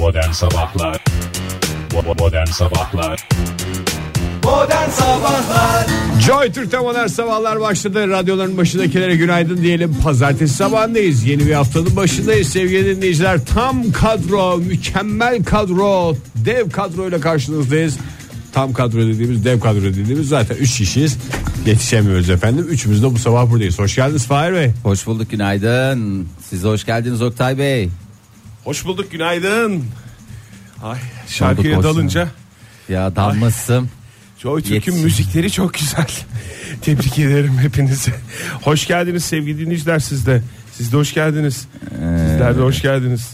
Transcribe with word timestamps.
Modern 0.00 0.30
Sabahlar 0.30 1.04
Modern 2.18 2.46
Sabahlar 2.46 3.28
Modern 4.44 4.90
Sabahlar 4.90 5.86
Joy 6.26 6.52
Türk'te 6.52 6.78
modern 6.78 7.06
sabahlar 7.06 7.60
başladı. 7.60 8.08
Radyoların 8.08 8.56
başındakilere 8.56 9.16
günaydın 9.16 9.56
diyelim. 9.56 9.96
Pazartesi 10.02 10.54
sabahındayız. 10.54 11.24
Yeni 11.24 11.46
bir 11.46 11.52
haftanın 11.52 11.96
başındayız 11.96 12.48
sevgili 12.48 12.96
dinleyiciler. 12.96 13.44
Tam 13.44 13.92
kadro, 13.92 14.56
mükemmel 14.56 15.44
kadro, 15.44 16.16
dev 16.36 16.70
kadroyla 16.70 17.20
karşınızdayız. 17.20 17.96
Tam 18.52 18.72
kadro 18.72 18.98
dediğimiz, 18.98 19.44
dev 19.44 19.60
kadro 19.60 19.82
dediğimiz 19.82 20.28
zaten 20.28 20.56
3 20.56 20.78
kişiyiz. 20.78 21.18
Yetişemiyoruz 21.66 22.30
efendim. 22.30 22.66
Üçümüz 22.68 23.02
de 23.02 23.14
bu 23.14 23.18
sabah 23.18 23.50
buradayız. 23.50 23.78
Hoş 23.78 23.96
geldiniz 23.96 24.26
Fahir 24.26 24.52
Bey. 24.52 24.70
Hoş 24.82 25.06
bulduk 25.06 25.30
günaydın. 25.30 26.28
Size 26.50 26.68
hoş 26.68 26.84
geldiniz 26.84 27.22
Oktay 27.22 27.58
Bey. 27.58 27.88
Hoş 28.64 28.84
bulduk 28.84 29.10
günaydın. 29.10 29.84
Ay 30.82 30.98
şarkıya 31.26 31.82
dalınca 31.82 32.28
Ya 32.88 33.16
dalmasın. 33.16 33.88
Joy 34.38 34.62
Türk'ün 34.62 34.96
müzikleri 34.96 35.50
çok 35.50 35.74
güzel. 35.74 36.06
Tebrik 36.82 37.18
ederim 37.18 37.58
hepinizi. 37.58 38.14
Hoş 38.62 38.86
geldiniz 38.86 39.24
sevgili 39.24 39.58
dinleyiciler 39.58 39.98
siz 39.98 40.26
de. 40.26 40.42
Siz 40.72 40.92
de 40.92 40.96
hoş 40.96 41.14
geldiniz. 41.14 41.66
Sizler 41.90 42.56
de 42.56 42.60
hoş 42.60 42.82
geldiniz. 42.82 43.30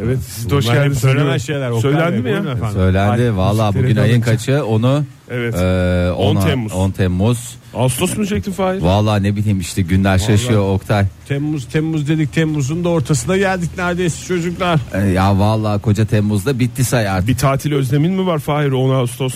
Evet 0.00 0.18
siz 0.28 0.50
de 0.50 0.54
hoş 0.54 0.64
Bunlar 0.64 0.76
hep 0.76 0.82
geldiniz. 0.82 0.98
söylemez 1.00 1.46
şeyler. 1.46 1.70
Oktay 1.70 1.82
Söylendi 1.92 2.12
Bey, 2.12 2.20
mi 2.22 2.30
ya? 2.30 2.36
buyurun 2.42 2.56
efendim. 2.56 2.74
Söylendi. 2.74 3.36
Valla 3.36 3.74
bugün 3.74 3.96
ayın 3.96 4.20
kaçı? 4.20 4.64
Onu 4.64 5.04
Evet. 5.30 5.54
e, 5.54 6.10
10 6.16 6.36
ona- 6.36 6.44
Temmuz. 6.46 6.72
10 6.72 6.90
Temmuz. 6.90 7.56
Ağustos 7.74 8.16
mu 8.16 8.26
çektin 8.26 8.52
Fahir? 8.52 8.80
Valla 8.82 9.16
ne 9.16 9.36
bileyim 9.36 9.60
işte 9.60 9.82
günler 9.82 10.18
şaşıyor 10.18 10.74
Oktay. 10.74 11.04
Temmuz 11.28 11.64
Temmuz 11.68 12.08
dedik 12.08 12.32
Temmuz'un 12.32 12.84
da 12.84 12.88
ortasına 12.88 13.36
geldik 13.36 13.70
neredeyse 13.78 14.26
çocuklar. 14.28 14.80
E, 14.94 14.98
ya 15.06 15.38
valla 15.38 15.78
koca 15.78 16.04
Temmuz'da 16.04 16.58
bitti 16.58 16.84
say 16.84 17.08
artık. 17.08 17.28
Bir 17.28 17.36
tatil 17.36 17.72
özlemin 17.72 18.12
mi 18.12 18.26
var 18.26 18.38
Fahir 18.38 18.72
10 18.72 18.90
Ağustos 18.94 19.34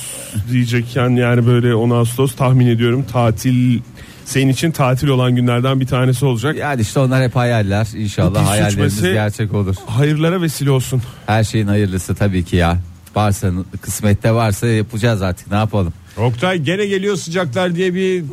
diyecekken 0.53 1.11
yani 1.11 1.47
böyle 1.47 1.75
10 1.75 1.91
Ağustos 1.91 2.35
tahmin 2.37 2.67
ediyorum 2.67 3.05
tatil 3.13 3.81
senin 4.29 4.49
için 4.49 4.71
tatil 4.71 5.09
olan 5.09 5.37
günlerden 5.37 5.81
bir 5.81 5.87
tanesi 5.87 6.25
olacak. 6.25 6.57
Yani 6.57 6.81
işte 6.81 7.01
onlar 7.01 7.23
hep 7.23 7.37
hayaller. 7.37 7.87
İnşallah 7.97 8.47
hayallerimiz 8.49 8.99
uçması- 8.99 9.13
gerçek 9.13 9.55
olur. 9.55 9.75
Hayırlara 9.87 10.43
vesile 10.43 10.71
olsun. 10.71 11.03
Her 11.27 11.45
şeyin 11.45 11.67
hayırlısı 11.67 12.15
tabii 12.15 12.45
ki 12.45 12.57
ya. 12.57 12.79
Varsa 13.17 13.51
kısmette 13.81 14.33
varsa 14.33 14.67
yapacağız 14.67 15.23
artık 15.23 15.51
ne 15.51 15.57
yapalım. 15.57 15.93
Oktay 16.17 16.59
gene 16.59 16.87
geliyor 16.87 17.17
sıcaklar 17.17 17.75
diye 17.75 17.95
bir 17.95 18.25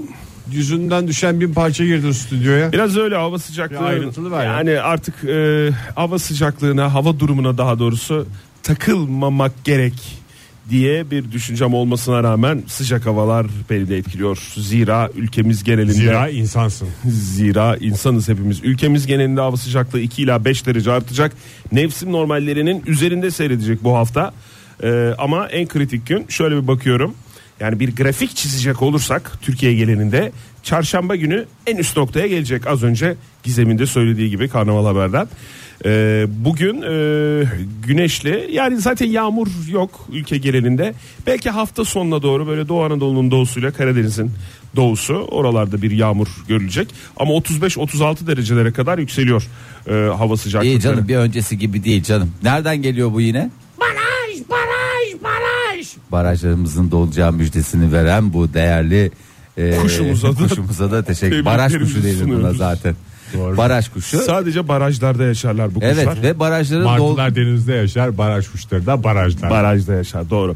yüzünden 0.52 1.08
düşen 1.08 1.42
bir 1.42 1.54
parça 1.54 1.86
girdi 1.86 2.14
stüdyoya. 2.14 2.72
Biraz 2.72 2.98
öyle 2.98 3.16
hava 3.16 3.40
sıcaklığı. 3.40 3.76
Bir 3.80 3.84
ayrıntılı 3.84 4.32
ver 4.32 4.46
ya. 4.46 4.54
yani 4.54 4.80
artık 4.80 5.24
e, 5.24 5.70
hava 5.96 6.20
sıcaklığına, 6.20 6.94
hava 6.94 7.20
durumuna 7.20 7.58
daha 7.58 7.80
doğrusu 7.80 8.28
takılmamak 8.64 9.52
gerek 9.66 10.25
diye 10.70 11.12
bir 11.12 11.32
düşüncem 11.32 11.74
olmasına 11.74 12.24
rağmen 12.24 12.64
sıcak 12.68 13.06
havalar 13.06 13.48
beni 13.70 13.90
de 13.90 13.98
etkiliyor. 13.98 14.38
Zira 14.56 15.10
ülkemiz 15.16 15.64
genelinde 15.64 15.94
Zira 15.94 16.30
insansın. 16.30 16.88
Zira 17.06 17.78
insanız 17.78 18.30
hepimiz. 18.30 18.64
Ülkemiz 18.64 19.08
genelinde 19.08 19.42
hava 19.42 19.58
sıcaklığı 19.58 20.00
2 20.00 20.22
ila 20.22 20.46
5 20.46 20.66
derece 20.66 20.92
artacak. 20.92 21.32
Mevsim 21.72 22.12
normallerinin 22.12 22.84
üzerinde 22.88 23.32
seyredecek 23.32 23.84
bu 23.84 23.96
hafta. 23.96 24.34
Ee, 24.84 25.14
ama 25.18 25.48
en 25.48 25.68
kritik 25.68 26.08
gün 26.08 26.26
şöyle 26.30 26.56
bir 26.56 26.68
bakıyorum. 26.68 27.16
Yani 27.60 27.80
bir 27.80 27.96
grafik 27.96 28.36
çizecek 28.36 28.82
olursak 28.82 29.32
Türkiye 29.42 29.74
genelinde 29.74 30.32
çarşamba 30.64 31.16
günü 31.16 31.46
en 31.68 31.78
üst 31.78 31.98
noktaya 31.98 32.28
gelecek. 32.28 32.68
Az 32.68 32.84
önce 32.84 33.16
Gizem'in 33.44 33.80
de 33.80 33.86
söylediği 33.86 34.30
gibi 34.30 34.50
Karnaval 34.50 34.86
Haber'den. 34.86 35.28
Ee, 35.86 36.26
bugün 36.30 36.82
e, 36.82 37.44
güneşli 37.88 38.48
yani 38.52 38.78
zaten 38.78 39.06
yağmur 39.06 39.48
yok 39.72 40.08
ülke 40.12 40.38
genelinde. 40.38 40.94
Belki 41.28 41.50
hafta 41.50 41.86
sonuna 41.86 42.22
doğru 42.22 42.48
böyle 42.48 42.68
Doğu 42.68 42.84
Anadolu'nun 42.84 43.32
doğusuyla 43.32 43.72
Karadeniz'in 43.72 44.32
doğusu 44.76 45.14
oralarda 45.14 45.82
bir 45.82 45.92
yağmur 45.92 46.28
görülecek. 46.48 46.88
Ama 47.18 47.32
35-36 47.34 48.28
derecelere 48.28 48.72
kadar 48.74 48.98
yükseliyor 48.98 49.48
e, 49.88 49.92
hava 49.94 50.38
sıcaklıkları. 50.38 50.78
İyi 50.78 50.82
canım 50.82 51.08
bir 51.08 51.16
öncesi 51.16 51.58
gibi 51.58 51.84
değil 51.84 52.04
canım. 52.04 52.32
Nereden 52.44 52.82
geliyor 52.82 53.14
bu 53.14 53.22
yine? 53.22 53.50
Baraj, 53.80 54.42
baraj, 54.50 55.24
baraj. 55.24 55.88
barajlarımızın 56.12 56.92
dolacağı 56.92 57.34
müjdesini 57.34 57.92
veren 57.94 58.34
bu 58.34 58.54
değerli 58.54 59.12
e, 59.58 59.78
Kuşumuza 59.78 60.28
da 60.28 60.48
kuşumuza 60.48 60.92
da 60.92 61.04
teşekkür. 61.04 61.46
Baraj 61.46 61.78
kuşu 61.80 62.04
denir 62.04 62.16
buna 62.16 62.24
sunuyoruz. 62.24 62.58
zaten. 62.58 62.96
Doğru. 63.38 63.58
Baraj 63.58 63.90
kuşu. 63.90 64.18
Sadece 64.20 64.68
barajlarda 64.68 65.24
yaşarlar 65.24 65.70
bu 65.76 65.80
kuşlar. 65.80 65.92
Evet 65.92 66.08
ve 66.24 66.40
barajların 66.40 66.84
Martılar 66.84 67.36
denizde 67.36 67.74
yaşar, 67.74 68.18
baraj 68.18 68.48
kuşları 68.48 68.86
da 68.86 69.04
barajlar. 69.04 69.50
Barajda 69.50 69.94
yaşar 69.94 70.30
doğru. 70.30 70.56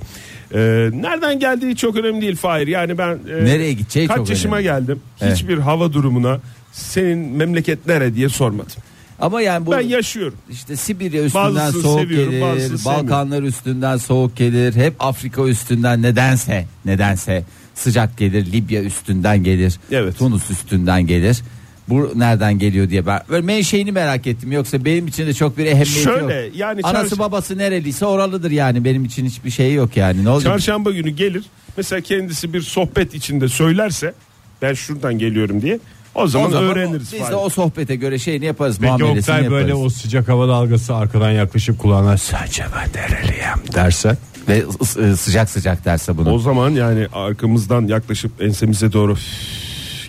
Ee, 0.53 0.59
nereden 0.93 1.39
geldiği 1.39 1.75
çok 1.75 1.95
önemli 1.95 2.21
değil 2.21 2.35
Fahir. 2.35 2.67
Yani 2.67 2.97
ben 2.97 3.19
e, 3.29 3.45
Nereye 3.45 3.73
gideceği 3.73 4.07
kaç 4.07 4.17
çok 4.17 4.29
yaşıma 4.29 4.55
önemli. 4.55 4.65
geldim. 4.81 4.99
Evet. 5.21 5.33
Hiçbir 5.35 5.57
hava 5.57 5.93
durumuna 5.93 6.39
senin 6.71 7.17
memleket 7.19 7.87
nere 7.87 8.15
diye 8.15 8.29
sormadım. 8.29 8.71
ama 9.19 9.41
yani 9.41 9.65
bu 9.65 9.71
Ben 9.71 9.79
yaşıyorum. 9.81 10.37
işte 10.51 10.75
Sibirya 10.75 11.23
üstünden 11.23 11.55
Bazısını 11.55 11.81
soğuk 11.81 12.09
gelir, 12.09 12.23
sevmiyorum. 12.25 12.79
Balkanlar 12.85 13.43
üstünden 13.43 13.97
soğuk 13.97 14.35
gelir, 14.35 14.75
hep 14.75 14.93
Afrika 14.99 15.47
üstünden 15.47 16.01
nedense 16.01 16.65
nedense 16.85 17.43
sıcak 17.75 18.17
gelir, 18.17 18.51
Libya 18.51 18.83
üstünden 18.83 19.43
gelir, 19.43 19.79
Evet. 19.91 20.17
Tunus 20.17 20.49
üstünden 20.51 21.07
gelir. 21.07 21.41
Bu 21.89 22.11
nereden 22.15 22.59
geliyor 22.59 22.89
diye 22.89 23.05
ben 23.05 23.21
böyle 23.29 23.45
menşeini 23.45 23.91
merak 23.91 24.27
ettim. 24.27 24.51
Yoksa 24.51 24.85
benim 24.85 25.07
için 25.07 25.27
de 25.27 25.33
çok 25.33 25.57
bir 25.57 25.65
ehemmiyeti 25.65 26.01
Şöyle, 26.03 26.33
yok. 26.45 26.55
yani 26.55 26.81
Anası 26.83 27.19
babası 27.19 27.57
nereliyse 27.57 28.05
oralıdır 28.05 28.51
yani. 28.51 28.85
Benim 28.85 29.05
için 29.05 29.25
hiçbir 29.25 29.49
şey 29.49 29.73
yok 29.73 29.97
yani. 29.97 30.23
Ne 30.23 30.29
olacak? 30.29 30.51
Çarşamba 30.53 30.91
günü 30.91 31.09
gelir. 31.09 31.43
Mesela 31.77 32.01
kendisi 32.01 32.53
bir 32.53 32.61
sohbet 32.61 33.13
içinde 33.15 33.47
söylerse 33.47 34.13
ben 34.61 34.73
şuradan 34.73 35.17
geliyorum 35.17 35.61
diye. 35.61 35.79
O 36.15 36.27
zaman, 36.27 36.47
O 36.47 36.51
zaman 36.51 36.67
öğreniriz. 36.69 37.13
Biz 37.13 37.19
Fahir. 37.19 37.31
de 37.31 37.35
o 37.35 37.49
sohbete 37.49 37.95
göre 37.95 38.19
şeyini 38.19 38.45
yaparız. 38.45 38.77
Peki 38.81 38.87
muamelesini 38.91 39.19
Oktay 39.19 39.43
yaparız. 39.43 39.51
böyle 39.61 39.73
o 39.73 39.89
sıcak 39.89 40.27
hava 40.29 40.47
dalgası 40.47 40.95
arkadan 40.95 41.31
yaklaşıp 41.31 41.79
kulağına 41.79 42.17
sence 42.17 42.63
ben 42.75 43.01
nereliyim 43.01 43.73
derse. 43.75 44.17
Ve 44.47 44.59
ıs- 44.59 44.99
ı- 45.11 45.17
sıcak 45.17 45.49
sıcak 45.49 45.85
derse 45.85 46.17
bunu. 46.17 46.31
O 46.33 46.39
zaman 46.39 46.69
yani 46.71 47.07
arkamızdan 47.13 47.87
yaklaşıp 47.87 48.41
ensemize 48.41 48.93
doğru 48.93 49.15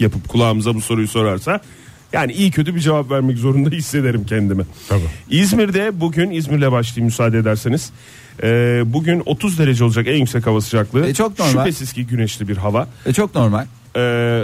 yapıp 0.01 0.29
kulağımıza 0.29 0.75
bu 0.75 0.81
soruyu 0.81 1.09
sorarsa 1.09 1.61
yani 2.13 2.33
iyi 2.33 2.51
kötü 2.51 2.75
bir 2.75 2.81
cevap 2.81 3.11
vermek 3.11 3.39
zorunda 3.39 3.71
hissederim 3.71 4.25
kendimi. 4.29 4.63
Tabii. 4.89 5.01
İzmir'de 5.31 6.01
bugün 6.01 6.31
İzmir'le 6.31 6.73
başlayayım 6.73 7.05
müsaade 7.05 7.39
ederseniz. 7.39 7.91
Ee, 8.43 8.83
bugün 8.87 9.23
30 9.27 9.59
derece 9.59 9.85
olacak 9.85 10.07
en 10.09 10.17
yüksek 10.17 10.47
hava 10.47 10.61
sıcaklığı. 10.61 11.07
E, 11.07 11.15
çok 11.15 11.39
normal. 11.39 11.53
Şüphesiz 11.65 11.93
ki 11.93 12.07
güneşli 12.07 12.49
bir 12.49 12.57
hava. 12.57 12.89
E, 13.07 13.13
çok 13.13 13.35
normal. 13.35 13.67
Ee, 13.97 14.43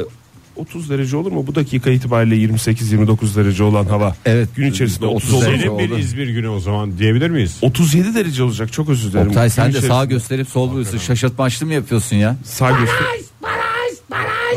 30 0.56 0.90
derece 0.90 1.16
olur 1.16 1.32
mu? 1.32 1.46
Bu 1.46 1.54
dakika 1.54 1.90
itibariyle 1.90 2.54
28-29 2.54 3.36
derece 3.36 3.62
olan 3.62 3.84
hava. 3.86 4.16
Evet. 4.26 4.48
Gün 4.56 4.70
içerisinde 4.70 5.06
30 5.06 5.32
30 5.34 5.46
derece. 5.46 5.62
Senin 5.62 5.78
bir 5.78 5.88
olur. 5.90 5.98
İzmir 5.98 6.28
günü 6.28 6.48
o 6.48 6.60
zaman 6.60 6.98
diyebilir 6.98 7.30
miyiz? 7.30 7.56
37 7.62 8.14
derece 8.14 8.42
olacak 8.42 8.72
çok 8.72 8.88
özür 8.88 9.12
dilerim. 9.12 9.28
Oktay 9.28 9.50
sen 9.50 9.66
Gün 9.66 9.74
de 9.74 9.80
sağ 9.80 9.86
içerisinde- 9.86 10.14
gösterip 10.14 10.48
sol 10.48 10.70
vuruyorsun. 10.70 10.98
Şaşırtmaçlı 10.98 11.66
mı 11.66 11.74
yapıyorsun 11.74 12.16
ya? 12.16 12.36
Sağ 12.44 12.70
göster. 12.70 13.06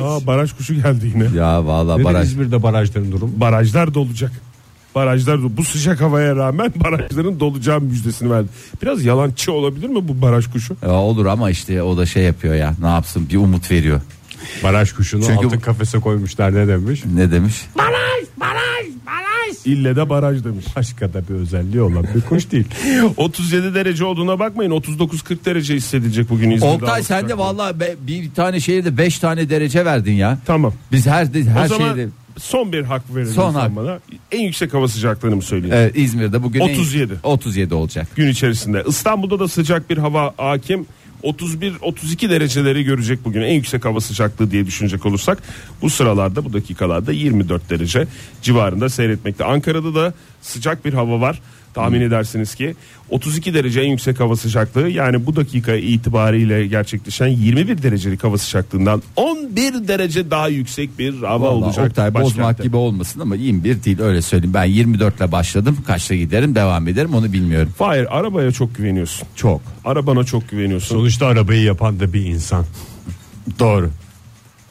Aa, 0.04 0.28
baraj 0.28 0.54
kuşu 0.54 0.74
geldi 0.74 1.12
yine. 1.16 1.38
Ya 1.38 1.66
valla 1.66 2.04
baraj. 2.04 2.28
İzmir'de 2.28 2.64
barajların 2.64 3.12
durum? 3.12 3.34
barajlar 3.38 3.94
dolacak. 3.94 4.32
Barajlar 4.96 5.58
bu 5.58 5.64
sıcak 5.64 6.02
havaya 6.02 6.36
rağmen 6.36 6.74
barajların 6.84 7.40
dolacağı 7.40 7.82
müjdesini 7.82 8.32
verdi. 8.32 8.48
Biraz 8.82 9.06
yalancı 9.06 9.52
olabilir 9.54 9.88
mi 9.90 10.08
bu 10.08 10.22
baraj 10.22 10.48
kuşu? 10.48 10.76
Ya 10.84 10.92
olur 10.92 11.26
ama 11.26 11.50
işte 11.50 11.84
o 11.84 11.98
da 11.98 12.06
şey 12.06 12.24
yapıyor 12.24 12.56
ya. 12.56 12.76
Ne 12.82 12.88
yapsın 12.88 13.30
bir 13.30 13.38
umut 13.38 13.72
veriyor. 13.72 14.02
Baraj 14.64 14.92
kuşunu 14.94 15.24
Çünkü 15.26 15.46
altın 15.46 15.60
kafese 15.60 16.00
koymuşlar 16.00 16.54
ne 16.56 16.68
demiş? 16.68 17.04
Ne 17.16 17.32
demiş? 17.32 17.66
Baraj. 17.78 18.19
İlle 19.66 19.96
de 19.96 20.10
baraj 20.10 20.44
demiş. 20.44 20.66
Başka 20.76 21.14
da 21.14 21.28
bir 21.30 21.34
özelliği 21.34 21.82
olan 21.82 22.06
bir 22.16 22.22
kuş 22.22 22.52
değil. 22.52 22.66
37 23.18 23.76
derece 23.76 24.06
olduğuna 24.06 24.40
bakmayın 24.40 24.72
39-40 24.72 25.46
derece 25.46 25.76
hissedilecek 25.76 26.30
bugün 26.30 26.52
İzmir'de. 26.52 26.74
Oktay 26.74 27.04
sen 27.04 27.30
de 27.30 27.38
valla 27.38 27.74
bir 28.08 28.32
tane 28.32 28.60
şehirde 28.60 28.98
5 28.98 29.20
tane 29.20 29.50
derece 29.50 29.86
verdin 29.86 30.14
ya. 30.14 30.38
Tamam. 30.46 30.74
Biz 30.92 31.08
her 31.08 31.26
her 31.26 31.68
şeyde 31.70 32.08
son 32.38 32.72
bir 32.74 32.84
hak 32.84 33.16
verin 33.16 33.26
Son 33.26 33.54
hak. 33.54 33.76
bana. 33.76 34.00
En 34.32 34.40
yüksek 34.42 34.74
hava 34.74 34.88
sıcaklığını 34.88 35.36
mı 35.36 35.42
söyleyeyim? 35.42 35.76
Evet, 35.80 35.98
İzmir'de 35.98 36.44
bugün 36.44 36.60
en- 36.60 36.70
37. 36.70 37.14
37 37.24 37.74
olacak. 37.74 38.08
Gün 38.16 38.28
içerisinde. 38.28 38.84
İstanbul'da 38.88 39.40
da 39.40 39.48
sıcak 39.48 39.90
bir 39.90 39.98
hava 39.98 40.34
hakim. 40.38 40.86
31-32 41.24 42.30
dereceleri 42.30 42.84
görecek 42.84 43.26
bugün 43.26 43.42
en 43.42 43.54
yüksek 43.54 43.86
hava 43.86 44.00
sıcaklığı 44.00 44.52
diye 44.52 44.66
düşünecek 44.66 45.06
olursak 45.06 45.44
bu 45.82 45.90
sıralarda 45.90 46.46
bu 46.46 46.54
dakikalarda 46.54 47.12
24 47.12 47.70
derece 47.70 48.08
civarında 48.42 48.90
seyretmekte. 48.90 49.46
Ankara'da 49.46 49.96
da 49.96 50.14
sıcak 50.42 50.86
bir 50.86 50.94
hava 50.94 51.22
var. 51.22 51.42
Tahmin 51.74 52.02
edersiniz 52.02 52.56
ki 52.56 52.76
32 53.10 53.54
derece 53.54 53.82
en 53.82 53.90
yüksek 53.90 54.20
hava 54.20 54.36
sıcaklığı 54.36 54.90
yani 54.90 55.26
bu 55.26 55.36
dakika 55.36 55.76
itibariyle 55.76 56.68
gerçekleşen 56.68 57.28
21 57.28 57.84
derecelik 57.84 58.24
hava 58.24 58.38
sıcaklığından 58.38 59.02
11 59.16 59.88
derece 59.88 60.32
daha 60.32 60.48
yüksek 60.48 61.00
bir 61.00 61.24
hava 61.24 61.46
Vallahi 61.46 61.66
olacak. 61.66 61.88
Oktay 61.88 62.14
başkentte. 62.14 62.38
bozmak 62.38 62.64
gibi 62.64 62.76
olmasın 62.76 63.20
ama 63.20 63.36
21 63.36 63.84
değil 63.84 64.02
öyle 64.02 64.22
söyleyeyim. 64.22 64.54
Ben 64.54 64.64
24 64.64 65.18
ile 65.18 65.32
başladım. 65.32 65.78
Kaçta 65.88 66.16
giderim 66.16 66.56
devam 66.56 66.88
ederim 66.88 67.14
onu 67.14 67.34
bilmiyorum. 67.34 67.74
Fahir 67.78 68.18
arabaya 68.20 68.52
çok 68.52 68.76
güveniyorsun. 68.76 69.28
Çok. 69.36 69.62
Arabana 69.86 70.24
çok 70.24 70.50
güveniyorsun. 70.50 70.96
Sonuçta 70.96 71.28
arabayı 71.28 71.64
yapan 71.64 72.00
da 72.00 72.14
bir 72.14 72.26
insan. 72.26 72.66
Doğru. 73.60 73.90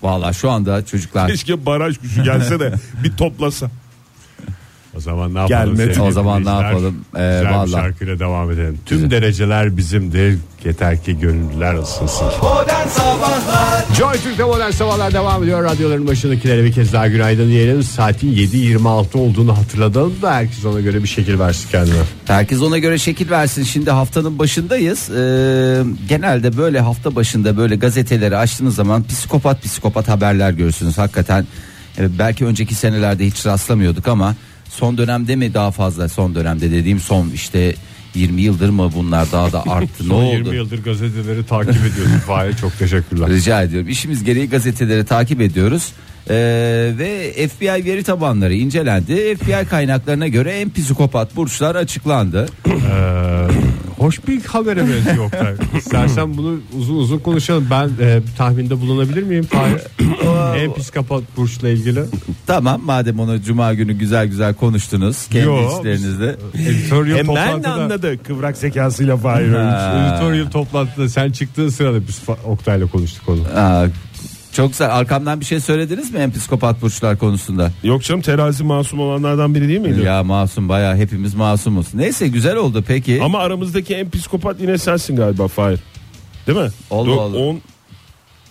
Vallahi 0.02 0.34
şu 0.34 0.50
anda 0.50 0.86
çocuklar 0.86 1.28
Keşke 1.28 1.66
baraj 1.66 1.98
gücü 1.98 2.24
gelse 2.24 2.60
de 2.60 2.72
bir 3.04 3.16
toplasa. 3.16 3.70
O 4.98 5.00
zaman 5.00 5.34
ne 5.34 5.38
yapalım? 5.38 5.76
Gelmedi. 5.76 6.00
O 6.00 6.12
zaman 6.12 6.44
ne 6.44 6.48
yapalım? 6.50 6.94
Ee, 7.16 7.18
Güzel 7.18 7.44
bir 7.44 7.50
vallahi. 7.50 7.70
şarkıyla 7.70 8.18
devam 8.18 8.50
edelim. 8.50 8.78
Tüm 8.86 8.96
Güzel. 8.98 9.10
dereceler 9.10 9.76
bizimdir. 9.76 10.38
Yeter 10.64 11.02
ki 11.04 11.18
gönüllüler 11.18 11.74
ısınsın. 11.74 12.26
Modern 12.42 12.88
Sabahlar 12.88 13.84
Joy 13.98 14.12
Türk'te 14.22 14.44
modern 14.44 14.70
sabahlar 14.70 15.12
devam 15.12 15.42
ediyor. 15.42 15.64
Radyoların 15.64 16.06
başındakilere 16.06 16.64
bir 16.64 16.72
kez 16.72 16.92
daha 16.92 17.08
günaydın 17.08 17.48
diyelim. 17.48 17.82
Saatin 17.82 18.32
7.26 18.36 19.18
olduğunu 19.18 19.58
hatırlatalım 19.58 20.22
da 20.22 20.34
herkes 20.34 20.64
ona 20.64 20.80
göre 20.80 21.02
bir 21.02 21.08
şekil 21.08 21.38
versin 21.38 21.68
kendine. 21.70 21.94
herkes 22.26 22.62
ona 22.62 22.78
göre 22.78 22.98
şekil 22.98 23.30
versin. 23.30 23.62
Şimdi 23.62 23.90
haftanın 23.90 24.38
başındayız. 24.38 25.10
Ee, 25.10 25.14
genelde 26.08 26.56
böyle 26.56 26.80
hafta 26.80 27.14
başında 27.16 27.56
böyle 27.56 27.76
gazeteleri 27.76 28.36
açtığınız 28.36 28.74
zaman 28.74 29.04
psikopat 29.04 29.62
psikopat 29.62 30.08
haberler 30.08 30.50
görürsünüz. 30.50 30.98
Hakikaten 30.98 31.46
e, 31.98 32.18
belki 32.18 32.44
önceki 32.46 32.74
senelerde 32.74 33.26
hiç 33.26 33.46
rastlamıyorduk 33.46 34.08
ama 34.08 34.34
son 34.70 34.98
dönemde 34.98 35.36
mi 35.36 35.54
daha 35.54 35.70
fazla 35.70 36.08
son 36.08 36.34
dönemde 36.34 36.70
dediğim 36.70 37.00
son 37.00 37.30
işte 37.30 37.74
20 38.14 38.40
yıldır 38.42 38.68
mı 38.68 38.90
bunlar 38.94 39.32
daha 39.32 39.52
da 39.52 39.62
arttı 39.66 40.04
ne 40.04 40.08
Son 40.08 40.22
oldu? 40.22 40.34
20 40.34 40.56
yıldır 40.56 40.82
gazeteleri 40.84 41.46
takip 41.46 41.70
ediyoruz. 41.70 42.12
Fahir 42.26 42.56
çok 42.56 42.78
teşekkürler. 42.78 43.28
Rica 43.28 43.62
ediyorum. 43.62 43.88
İşimiz 43.88 44.24
gereği 44.24 44.48
gazeteleri 44.48 45.04
takip 45.04 45.40
ediyoruz. 45.40 45.92
Ee, 46.30 46.92
ve 46.98 47.32
FBI 47.48 47.66
veri 47.84 48.02
tabanları 48.02 48.54
incelendi. 48.54 49.36
FBI 49.36 49.66
kaynaklarına 49.70 50.28
göre 50.28 50.50
en 50.52 50.70
psikopat 50.72 51.36
burçlar 51.36 51.74
açıklandı. 51.76 52.46
Ee, 52.66 52.72
hoş 53.98 54.28
bir 54.28 54.44
habere 54.44 54.80
benziyor 54.80 55.24
Oktay. 55.26 55.54
İstersen 55.78 56.36
bunu 56.36 56.60
uzun 56.78 56.96
uzun 56.96 57.18
konuşalım. 57.18 57.66
Ben 57.70 57.90
e, 58.00 58.20
tahminde 58.38 58.80
bulunabilir 58.80 59.22
miyim 59.22 59.44
Fahir? 59.44 59.76
en 60.64 60.74
psikopat 60.74 61.22
burçla 61.36 61.68
ilgili. 61.68 62.00
tamam 62.46 62.80
madem 62.84 63.20
onu 63.20 63.42
cuma 63.42 63.74
günü 63.74 63.92
güzel 63.92 64.26
güzel 64.26 64.54
konuştunuz 64.54 65.26
kendi 65.28 65.46
Yo, 65.46 65.78
içlerinizde. 65.78 66.36
Editorial 66.54 67.16
Hemen 67.18 67.26
toplantıda, 67.26 67.72
anladı 67.72 68.22
kıvrak 68.22 68.56
zekasıyla 68.56 69.16
Fahir 69.16 69.44
ölmüş. 69.44 70.12
editorial 70.12 70.50
toplantıda 70.50 71.08
sen 71.08 71.30
çıktığın 71.32 71.68
sırada 71.68 72.00
biz 72.08 72.18
Fa- 72.26 72.42
Oktay'la 72.44 72.86
konuştuk 72.86 73.28
onu. 73.28 73.40
Aa, 73.56 73.86
çok 74.58 74.70
güzel. 74.70 74.96
Arkamdan 74.96 75.40
bir 75.40 75.44
şey 75.44 75.60
söylediniz 75.60 76.12
mi 76.12 76.18
en 76.18 76.32
psikopat 76.32 76.82
burçlar 76.82 77.18
konusunda? 77.18 77.72
Yok 77.82 78.02
canım 78.02 78.20
terazi 78.20 78.64
masum 78.64 79.00
olanlardan 79.00 79.54
biri 79.54 79.68
değil 79.68 79.80
miydi? 79.80 80.00
Ya 80.00 80.24
masum 80.24 80.68
bayağı 80.68 80.96
hepimiz 80.96 81.34
masumuz. 81.34 81.94
Neyse 81.94 82.28
güzel 82.28 82.56
oldu 82.56 82.84
peki. 82.88 83.20
Ama 83.22 83.38
aramızdaki 83.38 83.94
en 83.94 84.10
psikopat 84.10 84.60
yine 84.60 84.78
sensin 84.78 85.16
galiba 85.16 85.48
Fahir. 85.48 85.80
Değil 86.46 86.58
mi? 86.58 86.68
Allah 86.90 87.10
Dö- 87.10 87.20
Allah. 87.20 87.38
On, 87.38 87.54
e, 87.54 87.60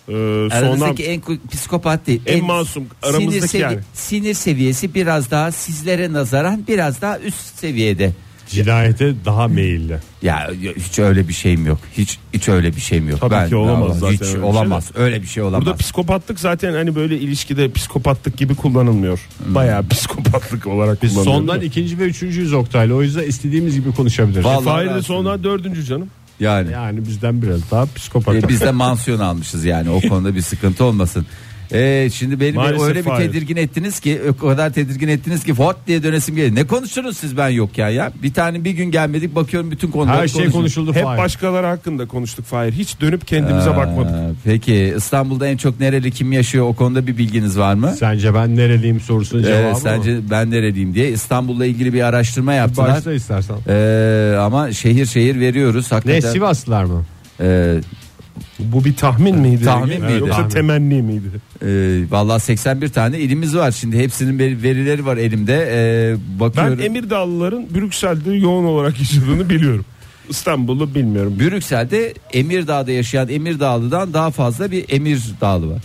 sonra 0.07 0.56
Aranızdaki 0.56 1.04
en 1.04 1.21
psikopat 1.51 2.07
değil. 2.07 2.21
En 2.25 2.45
masum, 2.45 2.83
aramızdaki 3.03 3.48
sinir, 3.48 3.63
yani. 3.63 3.80
sinir 3.94 4.33
seviyesi 4.33 4.94
biraz 4.94 5.31
daha 5.31 5.51
sizlere 5.51 6.13
nazaran 6.13 6.63
biraz 6.68 7.01
daha 7.01 7.19
üst 7.19 7.60
seviyede. 7.60 8.13
Cinayete 8.50 9.14
daha 9.26 9.48
meyilli. 9.48 9.98
Ya 10.22 10.50
hiç 10.78 11.00
öyle 11.00 11.28
bir 11.28 11.34
şeyim 11.34 11.66
yok. 11.66 11.80
Hiç 11.98 12.20
hiç 12.34 12.50
öyle 12.50 12.76
bir 12.76 12.82
şeyim 12.82 13.10
yok. 13.10 13.20
Tabii 13.22 13.50
ki 13.50 13.56
olamaz 13.56 14.00
zaten 14.00 14.14
Hiç 14.14 14.22
öyle 14.22 14.34
bir 14.34 14.36
şey 14.36 14.50
olamaz. 14.50 14.92
Öyle 14.96 15.22
bir 15.22 15.28
şey 15.28 15.44
olamaz. 15.44 15.66
Burada 15.66 15.78
psikopatlık 15.78 16.40
zaten 16.40 16.74
hani 16.74 16.96
böyle 16.96 17.18
ilişkide 17.18 17.72
psikopatlık 17.72 18.38
gibi 18.38 18.56
kullanılmıyor. 18.56 19.20
Hmm. 19.46 19.56
Bayağı 19.56 19.88
psikopatlık 19.88 20.68
olarak 20.68 21.04
Biz 21.04 21.14
kullanılıyor. 21.14 21.36
sondan 21.38 21.62
ikinci 21.62 22.00
ve 22.00 22.04
üçüncüyüz 22.04 22.54
Oktay'la. 22.54 22.96
O 22.96 23.02
yüzden 23.02 23.24
istediğimiz 23.24 23.76
gibi 23.76 23.92
konuşabiliriz. 23.92 24.46
Vallahi 24.46 24.64
Fahir 24.64 24.90
de 24.96 25.02
sondan 25.02 25.44
dördüncü 25.44 25.84
canım. 25.84 26.08
yani 26.40 26.72
Yani 26.72 27.06
bizden 27.08 27.42
biraz 27.42 27.72
daha 27.72 27.86
psikopat. 27.96 28.36
e, 28.36 28.48
biz 28.48 28.62
de 28.62 28.72
mansiyon 28.72 29.20
almışız 29.20 29.66
yani 29.66 29.90
o 29.90 30.02
konuda 30.10 30.36
bir 30.36 30.42
sıkıntı 30.42 30.84
olmasın. 30.86 31.26
E, 31.74 32.10
şimdi 32.14 32.40
beni 32.40 32.56
Maalesef 32.56 32.88
öyle 32.88 33.06
bir 33.06 33.10
hayır. 33.10 33.28
tedirgin 33.28 33.56
ettiniz 33.56 34.00
ki 34.00 34.22
o 34.42 34.48
kadar 34.48 34.74
tedirgin 34.74 35.08
ettiniz 35.08 35.44
ki 35.44 35.54
fort 35.54 35.78
diye 35.88 36.04
dönesim 36.04 36.36
geldi. 36.36 36.56
Ne 36.56 36.64
konuştunuz 36.64 37.18
siz 37.18 37.38
ben 37.38 37.50
yokken 37.50 37.90
ya? 37.90 38.12
Bir 38.24 38.34
tane 38.34 38.64
bir 38.64 38.72
gün 38.72 38.92
gelmedik 38.92 39.36
bakıyorum 39.36 39.72
bütün 39.72 39.92
konular 39.92 40.18
Her 40.22 40.28
şey 40.28 40.50
konuşuldu 40.50 40.94
Hep 40.94 41.04
Fahir. 41.04 41.18
başkaları 41.18 41.68
hakkında 41.68 42.06
konuştuk 42.08 42.46
Fahir. 42.46 42.72
Hiç 42.72 43.02
dönüp 43.02 43.28
kendimize 43.28 43.69
bakmadık. 43.75 44.12
Ee, 44.12 44.30
Peki 44.44 44.94
İstanbul'da 44.98 45.48
en 45.48 45.58
çok 45.58 45.80
nereli 45.80 46.12
kim 46.12 46.31
yaşıyor 46.31 46.66
o 46.69 46.74
konuda 46.74 47.08
bir 47.08 47.18
bilginiz 47.18 47.58
var 47.60 47.74
mı? 47.74 47.94
Sence 48.00 48.34
ben 48.34 48.56
nereliyim 48.56 49.00
sorusunun 49.00 49.44
cevabı 49.44 49.58
Evet, 49.62 49.74
mı? 49.74 49.80
sence 49.84 50.20
ben 50.31 50.52
nereliyim 50.52 50.94
diye 50.94 51.10
İstanbul'la 51.12 51.66
ilgili 51.66 51.94
bir 51.94 52.02
araştırma 52.02 52.54
yaptılar. 52.54 52.90
Başla 52.90 53.13
istersen. 53.13 53.56
Ee, 53.68 54.36
ama 54.40 54.72
şehir 54.72 55.06
şehir 55.06 55.40
veriyoruz 55.40 55.92
Ne 55.92 55.96
hakikaten. 55.96 56.31
Sivaslılar 56.34 56.84
mı? 56.84 57.04
Ee, 57.42 57.74
Bu 58.59 58.86
bir 58.86 58.95
tahmin 58.95 59.36
miydi? 59.39 59.63
Tahmin 59.63 60.01
miydi? 60.01 60.19
Yoksa 60.19 60.36
Tahmin. 60.36 60.50
temenni 60.50 61.01
miydi? 61.01 61.27
e, 61.65 61.68
vallahi 62.12 62.39
81 62.42 62.89
tane 62.89 63.19
ilimiz 63.19 63.56
var. 63.56 63.71
Şimdi 63.71 63.98
hepsinin 64.00 64.39
veri- 64.39 64.63
verileri 64.63 65.06
var 65.06 65.18
elimde. 65.18 65.68
Ee, 65.71 66.12
Ben 66.13 66.39
bakıyorum. 66.39 66.80
Emirdağlıların 66.81 67.65
Brüksel'de 67.75 68.31
yoğun 68.33 68.65
olarak 68.65 69.00
yaşadığını 69.00 69.50
biliyorum. 69.50 69.86
İstanbul'u 70.30 70.95
bilmiyorum. 70.95 71.36
Brüksel'de 71.39 72.13
Emirdağ'da 72.33 72.92
yaşayan 72.92 73.30
Emirdağlı'dan 73.30 74.13
daha 74.13 74.31
fazla 74.31 74.71
bir 74.71 74.86
Emirdağlı 74.89 75.69
var. 75.69 75.81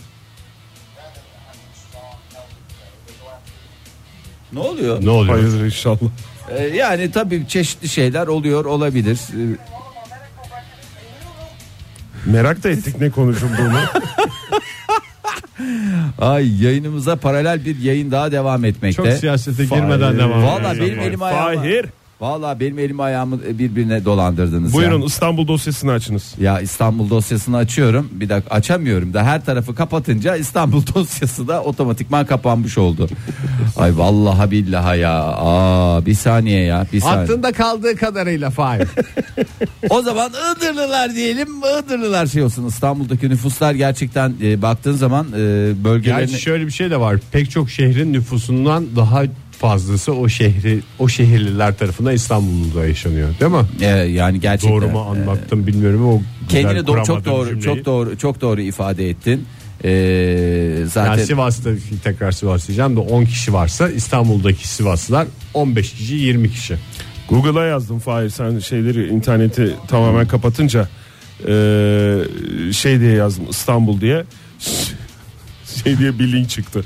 Ne 4.53 4.59
oluyor? 4.59 5.05
Ne 5.05 5.09
oluyor? 5.09 5.35
Hayır 5.39 5.65
inşallah. 5.65 5.97
Ee, 6.57 6.63
yani 6.63 7.11
tabii 7.11 7.43
çeşitli 7.47 7.89
şeyler 7.89 8.27
oluyor 8.27 8.65
olabilir. 8.65 9.19
Ee, 9.33 9.57
Merak 12.25 12.63
da 12.63 12.69
ettik 12.69 13.01
ne 13.01 13.09
konuşulduğunu. 13.09 13.79
Ay 16.19 16.63
yayınımıza 16.63 17.15
paralel 17.15 17.65
bir 17.65 17.79
yayın 17.79 18.11
daha 18.11 18.31
devam 18.31 18.65
etmekte. 18.65 19.03
Çok 19.03 19.13
siyasete 19.13 19.65
girmeden 19.65 20.17
devam 20.17 20.65
edelim. 20.65 20.85
benim 20.87 20.99
elim 20.99 21.21
ayağımı 21.21 21.55
Fahir. 21.55 21.85
Vallahi 22.23 22.59
benim 22.59 22.79
elim 22.79 22.99
ayağımı 22.99 23.39
birbirine 23.43 24.05
dolandırdınız 24.05 24.73
Buyurun 24.73 24.99
ya. 24.99 25.05
İstanbul 25.05 25.47
dosyasını 25.47 25.91
açınız. 25.91 26.33
Ya 26.39 26.59
İstanbul 26.59 27.09
dosyasını 27.09 27.57
açıyorum. 27.57 28.09
Bir 28.11 28.29
dakika 28.29 28.55
açamıyorum 28.55 29.13
da 29.13 29.23
her 29.23 29.45
tarafı 29.45 29.75
kapatınca 29.75 30.35
İstanbul 30.35 30.83
dosyası 30.95 31.47
da 31.47 31.63
otomatikman 31.63 32.25
kapanmış 32.25 32.77
oldu. 32.77 33.09
Ay 33.77 33.97
vallahi 33.97 34.51
billahi 34.51 34.99
ya. 34.99 35.23
Aa 35.23 36.05
bir 36.05 36.13
saniye 36.13 36.63
ya. 36.63 36.87
Bir 36.93 36.99
saniye. 36.99 37.23
Aklında 37.23 37.51
kaldığı 37.51 37.95
kadarıyla 37.95 38.49
Fahir. 38.49 38.87
O 39.89 40.01
zaman 40.01 40.31
Iğdırlılar 40.31 41.15
diyelim. 41.15 41.47
Iğdırlılar 41.57 42.27
şey 42.27 42.43
olsun. 42.43 42.67
İstanbul'daki 42.67 43.29
nüfuslar 43.29 43.73
gerçekten 43.73 44.33
e, 44.43 44.61
baktığın 44.61 44.93
zaman 44.93 45.27
e, 45.27 45.37
bölgelerine 45.83 46.19
Gerçi 46.19 46.41
şöyle 46.41 46.65
bir 46.65 46.71
şey 46.71 46.91
de 46.91 46.99
var. 46.99 47.19
Pek 47.31 47.51
çok 47.51 47.69
şehrin 47.69 48.13
nüfusundan 48.13 48.95
daha 48.95 49.23
fazlası 49.67 50.13
o 50.13 50.29
şehri 50.29 50.79
o 50.99 51.07
şehirliler 51.07 51.77
tarafından 51.77 52.13
İstanbul'da 52.13 52.85
yaşanıyor 52.85 53.29
değil 53.39 53.51
mi? 53.51 53.65
e, 53.81 53.85
yani 53.87 54.39
gerçekten 54.39 54.81
Doğru 54.81 54.89
mu 54.91 54.99
anlattım 54.99 55.67
bilmiyorum 55.67 56.01
ama 56.01 56.13
o 56.13 56.21
Kendini 56.49 56.79
do- 56.79 57.05
çok 57.05 57.25
doğru 57.25 57.49
cümleyi. 57.49 57.63
çok 57.63 57.85
doğru 57.85 58.17
çok 58.17 58.41
doğru 58.41 58.61
ifade 58.61 59.09
ettin. 59.09 59.45
Ee, 59.85 60.77
zaten 60.87 61.11
Yani 61.11 61.25
Sivas'ta 61.25 61.69
tekrar 62.03 62.31
Sivas 62.31 62.67
diyeceğim 62.67 62.95
de 62.95 62.99
10 62.99 63.25
kişi 63.25 63.53
varsa 63.53 63.89
İstanbul'daki 63.89 64.67
Sivaslılar 64.67 65.27
15 65.53 65.93
kişi 65.93 66.15
20 66.15 66.51
kişi. 66.51 66.75
Google'a 67.29 67.65
yazdım 67.65 67.99
Fahir 67.99 68.29
sen 68.29 68.59
şeyleri 68.59 69.07
interneti 69.07 69.75
tamamen 69.87 70.27
kapatınca 70.27 70.87
eee, 71.47 72.17
şey 72.73 72.99
diye 72.99 73.13
yazdım 73.13 73.45
İstanbul 73.49 74.01
diye 74.01 74.23
şey 75.83 75.97
diye 75.97 76.19
bir 76.19 76.31
link 76.31 76.49
çıktı. 76.49 76.83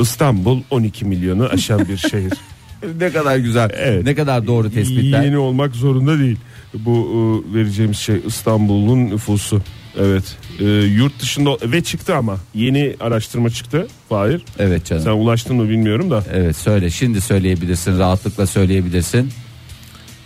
İstanbul 0.00 0.62
12 0.70 1.04
milyonu 1.04 1.44
aşan 1.44 1.88
bir 1.88 1.96
şehir. 1.96 2.32
ne 3.00 3.12
kadar 3.12 3.36
güzel. 3.36 3.70
Evet. 3.74 4.04
Ne 4.04 4.14
kadar 4.14 4.46
doğru 4.46 4.70
tespitler. 4.70 5.22
Yeni 5.22 5.38
olmak 5.38 5.74
zorunda 5.74 6.18
değil. 6.18 6.36
Bu 6.74 7.08
e, 7.50 7.54
vereceğimiz 7.54 7.98
şey 7.98 8.20
İstanbul'un 8.26 9.10
nüfusu. 9.10 9.62
Evet. 9.98 10.36
E, 10.60 10.64
yurt 10.64 11.20
dışında 11.20 11.50
ve 11.62 11.82
çıktı 11.82 12.16
ama 12.16 12.36
yeni 12.54 12.96
araştırma 13.00 13.50
çıktı. 13.50 13.86
Fahir. 14.08 14.42
Evet 14.58 14.84
canım. 14.84 15.02
Sen 15.02 15.10
ulaştın 15.10 15.56
mı 15.56 15.68
bilmiyorum 15.68 16.10
da. 16.10 16.24
Evet 16.32 16.56
söyle 16.56 16.90
şimdi 16.90 17.20
söyleyebilirsin 17.20 17.98
rahatlıkla 17.98 18.46
söyleyebilirsin. 18.46 19.30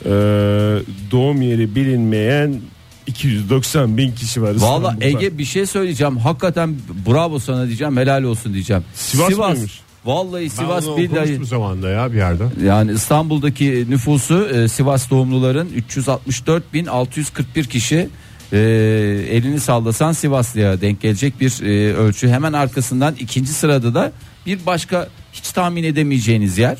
E, 0.05 0.11
doğum 1.11 1.43
yeri 1.43 1.75
bilinmeyen 1.75 2.61
290 3.07 3.97
bin 3.97 4.13
kişi 4.13 4.43
var 4.43 4.55
Valla. 4.57 4.97
Ege 5.01 5.39
bir 5.39 5.45
şey 5.45 5.67
söyleyeceğim 5.67 6.17
hakikaten 6.17 6.77
bravo 7.09 7.39
sana 7.39 7.67
diyeceğim 7.67 7.97
helal 7.97 8.23
olsun 8.23 8.55
diyeceğim. 8.55 8.85
Sivas 8.95 9.39
mıymış? 9.39 9.81
Vallahi 10.05 10.43
Ben 10.43 10.49
Sivas 10.49 10.85
billahi 10.97 11.21
okumuştum 11.21 11.45
zamanında 11.45 11.91
ya 11.91 12.13
bir 12.13 12.17
yerde. 12.17 12.45
yani 12.65 12.93
İstanbul'daki 12.93 13.87
nüfusu 13.89 14.49
e, 14.49 14.69
Sivas 14.69 15.11
doğumluların 15.11 15.69
364.641 15.91 17.69
kişi 17.69 18.09
e, 18.53 18.59
elini 19.31 19.61
sallasan 19.61 20.13
Sivaslı'ya 20.13 20.81
denk 20.81 21.01
gelecek 21.01 21.41
bir 21.41 21.63
e, 21.63 21.95
ölçü. 21.95 22.29
Hemen 22.29 22.53
arkasından 22.53 23.15
ikinci 23.21 23.53
sırada 23.53 23.95
da 23.95 24.13
bir 24.47 24.67
başka 24.67 25.09
hiç 25.33 25.51
tahmin 25.51 25.85
edemeyeceğiniz 25.85 26.59
yer. 26.59 26.79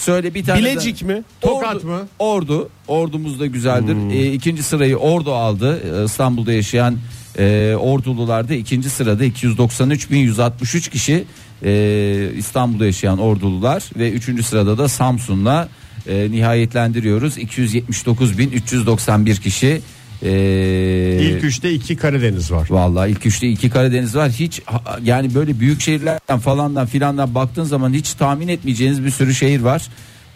Söyle 0.00 0.34
bir 0.34 0.44
tane 0.44 0.60
Bilecik 0.60 1.00
de- 1.00 1.04
mi? 1.04 1.22
Tokat 1.40 1.76
Ordu, 1.76 1.86
mı? 1.86 2.08
Ordu. 2.18 2.68
Ordumuz 2.88 3.40
da 3.40 3.46
güzeldir. 3.46 3.94
Hmm. 3.94 4.10
E, 4.10 4.32
ikinci 4.32 4.62
sırayı 4.62 4.96
Ordu 4.96 5.34
aldı. 5.34 6.00
E, 6.00 6.04
İstanbul'da 6.04 6.52
yaşayan 6.52 6.98
e, 7.38 7.74
Ordulularda 7.80 8.54
ikinci 8.54 8.90
sırada 8.90 9.24
293.163 9.24 10.90
kişi 10.90 11.24
e, 11.64 12.30
İstanbul'da 12.36 12.86
yaşayan 12.86 13.18
Ordulular 13.18 13.90
ve 13.98 14.10
üçüncü 14.10 14.42
sırada 14.42 14.78
da 14.78 14.88
Samsun'la 14.88 15.68
e, 16.08 16.30
nihayetlendiriyoruz. 16.30 17.38
279.391 17.38 19.40
kişi. 19.40 19.80
E, 20.22 21.18
İlk 21.22 21.44
üçte 21.44 21.72
iki 21.72 21.96
Karadeniz 21.96 22.52
var. 22.52 22.68
Vallahi 22.70 23.10
ilk 23.10 23.26
üçte 23.26 23.48
iki 23.48 23.70
Karadeniz 23.70 24.16
var. 24.16 24.30
Hiç 24.30 24.62
yani 25.02 25.34
böyle 25.34 25.60
büyük 25.60 25.80
şehirlerden 25.80 26.38
falandan 26.38 26.86
filandan 26.86 27.34
baktığın 27.34 27.64
zaman 27.64 27.92
hiç 27.92 28.12
tahmin 28.14 28.48
etmeyeceğiniz 28.48 29.04
bir 29.04 29.10
sürü 29.10 29.34
şehir 29.34 29.60
var. 29.60 29.82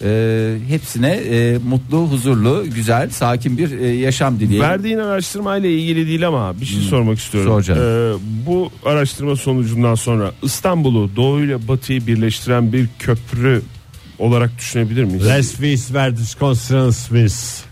Ee, 0.02 0.54
hepsine 0.68 1.10
e, 1.10 1.58
mutlu, 1.58 1.98
huzurlu, 1.98 2.64
güzel, 2.74 3.10
sakin 3.10 3.58
bir 3.58 3.78
e, 3.78 3.86
yaşam 3.86 4.40
dileyelim. 4.40 4.68
Verdiğin 4.68 4.98
araştırmayla 4.98 5.68
ilgili 5.68 6.06
değil 6.06 6.28
ama 6.28 6.60
bir 6.60 6.66
şey 6.66 6.80
sormak 6.80 7.18
istiyorum. 7.18 7.50
Sor 7.50 7.62
canım. 7.62 7.82
Ee, 7.82 8.46
bu 8.46 8.70
araştırma 8.84 9.36
sonucundan 9.36 9.94
sonra 9.94 10.32
İstanbul'u 10.42 11.16
doğu 11.16 11.40
ile 11.40 11.68
batıyı 11.68 12.06
birleştiren 12.06 12.72
bir 12.72 12.88
köprü 12.98 13.62
olarak 14.18 14.58
düşünebilir 14.58 15.04
miyiz? 15.04 15.26
Les 15.26 15.58
Swiss 16.92 17.64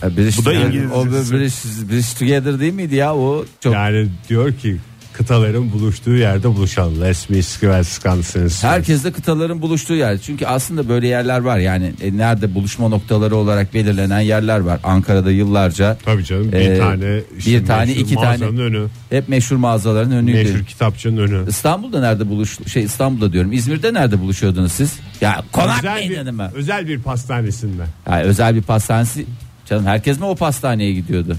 Constance 0.00 0.14
E, 0.20 0.24
British 0.24 0.38
Bu 0.38 0.44
da 0.44 0.50
Together- 0.50 0.66
İngilizcesi. 0.68 0.94
O 0.94 1.06
bir 1.06 1.10
British, 1.38 1.64
British 1.90 2.14
Together 2.14 2.60
değil 2.60 2.72
miydi 2.72 2.94
ya 2.94 3.14
o? 3.14 3.44
Çok 3.60 3.74
Yani 3.74 4.08
diyor 4.28 4.52
ki 4.54 4.76
kıtaların 5.12 5.72
buluştuğu 5.72 6.14
yerde 6.16 6.48
buluşalım. 6.48 7.00
Les 7.00 7.18
Swiss 7.18 7.62
verdes 7.62 8.00
Constance 8.02 8.54
Herkes 8.66 9.04
de 9.04 9.12
kıtaların 9.12 9.62
buluştuğu 9.62 9.94
yer. 9.94 10.18
Çünkü 10.18 10.46
aslında 10.46 10.88
böyle 10.88 11.06
yerler 11.08 11.38
var. 11.38 11.58
Yani 11.58 11.92
e, 12.02 12.16
nerede 12.16 12.54
buluşma 12.54 12.88
noktaları 12.88 13.36
olarak 13.36 13.74
belirlenen 13.74 14.20
yerler 14.20 14.58
var. 14.58 14.80
Ankara'da 14.84 15.30
yıllarca 15.30 15.96
Tabii 16.04 16.24
canım 16.24 16.52
bir 16.52 16.56
Ee, 16.56 16.78
tane 16.78 17.20
işte 17.38 17.50
bir 17.50 17.66
tane, 17.66 17.84
meşhur 17.86 18.00
iki 18.00 18.14
tane. 18.14 18.26
mağazanın 18.26 18.58
önü 18.58 18.86
hep 19.10 19.28
meşhur 19.28 19.56
mağazaların 19.56 20.12
önüydü. 20.12 20.36
meşhur 20.52 20.64
kitapçının 20.66 21.16
önü. 21.16 21.48
İstanbul'da 21.48 22.00
nerede 22.00 22.28
buluş 22.28 22.58
şey 22.66 22.82
İstanbul'da 22.84 23.32
diyorum. 23.32 23.52
İzmir'de 23.52 23.94
nerede 23.94 24.20
buluşuyordunuz 24.20 24.72
siz? 24.72 24.92
Ya 25.20 25.42
konak 25.52 25.78
Özel 25.78 25.94
meydanı 26.08 26.32
mı? 26.32 26.50
bir, 26.54 26.58
özel 26.58 26.88
bir 26.88 26.98
pastanesinde. 26.98 27.82
Ha, 28.04 28.22
özel 28.22 28.54
bir 28.54 28.62
pastanesi. 28.62 29.26
Canım 29.66 29.86
herkes 29.86 30.18
mi 30.20 30.24
o 30.24 30.34
pastaneye 30.36 30.92
gidiyordu? 30.92 31.36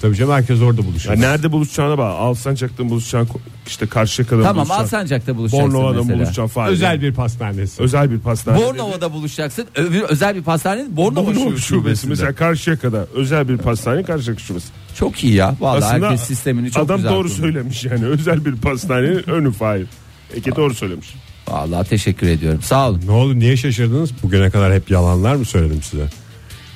Tabii 0.00 0.16
canım 0.16 0.32
herkes 0.32 0.60
orada 0.60 0.84
buluşuyor. 0.86 1.14
Ya 1.16 1.20
nerede 1.20 1.52
buluşacağına 1.52 1.98
bak. 1.98 2.14
Alsancak'ta 2.18 2.84
mı 2.84 2.90
buluşacaksın 2.90 3.40
işte 3.66 3.86
karşıya 3.86 4.28
kadar 4.28 4.42
Tamam 4.42 4.56
buluşacaksın. 4.66 4.96
Alsancak'ta 4.96 5.36
buluşacaksın 5.36 5.74
Bornova'da 5.74 5.96
mesela. 5.98 6.16
buluşacaksın 6.16 6.46
falan. 6.54 6.68
özel 6.68 7.02
bir 7.02 7.14
pastanesi. 7.14 7.82
özel 7.82 8.10
bir 8.10 8.18
pastane. 8.18 8.58
Bornova'da 8.58 9.12
buluşacaksın. 9.12 9.66
Öbür 9.74 10.00
özel 10.02 10.34
bir 10.36 10.42
pastanenin 10.42 10.96
Bornova, 10.96 11.26
Bornova 11.26 11.44
şubesi. 11.44 11.62
şubesi 11.62 12.06
mesela 12.08 12.34
karşıya 12.34 12.76
kadar 12.78 13.04
özel 13.14 13.48
bir 13.48 13.56
pastane 13.58 14.02
karşıya 14.02 14.36
şubesi. 14.38 14.68
Çok 14.94 15.24
iyi 15.24 15.34
ya. 15.34 15.54
Vallahi 15.60 15.84
Aslında 15.84 16.06
herkes 16.06 16.26
sistemini 16.26 16.70
çok 16.70 16.84
adam 16.84 16.96
güzel 16.96 17.10
doğru 17.12 17.18
kurmuş. 17.22 17.32
söylemiş 17.32 17.84
yani 17.84 18.06
özel 18.06 18.44
bir 18.44 18.56
pastanenin 18.56 19.30
önü 19.30 19.52
faiz. 19.52 19.86
Ege 20.34 20.56
doğru 20.56 20.74
söylemiş. 20.74 21.14
Vallahi 21.48 21.88
teşekkür 21.88 22.26
ediyorum. 22.26 22.60
Sağ 22.62 22.88
olun. 22.88 23.00
Ne 23.06 23.10
oldu 23.12 23.38
niye 23.38 23.56
şaşırdınız? 23.56 24.10
Bugüne 24.22 24.50
kadar 24.50 24.74
hep 24.74 24.90
yalanlar 24.90 25.34
mı 25.34 25.44
söyledim 25.44 25.82
size? 25.82 26.04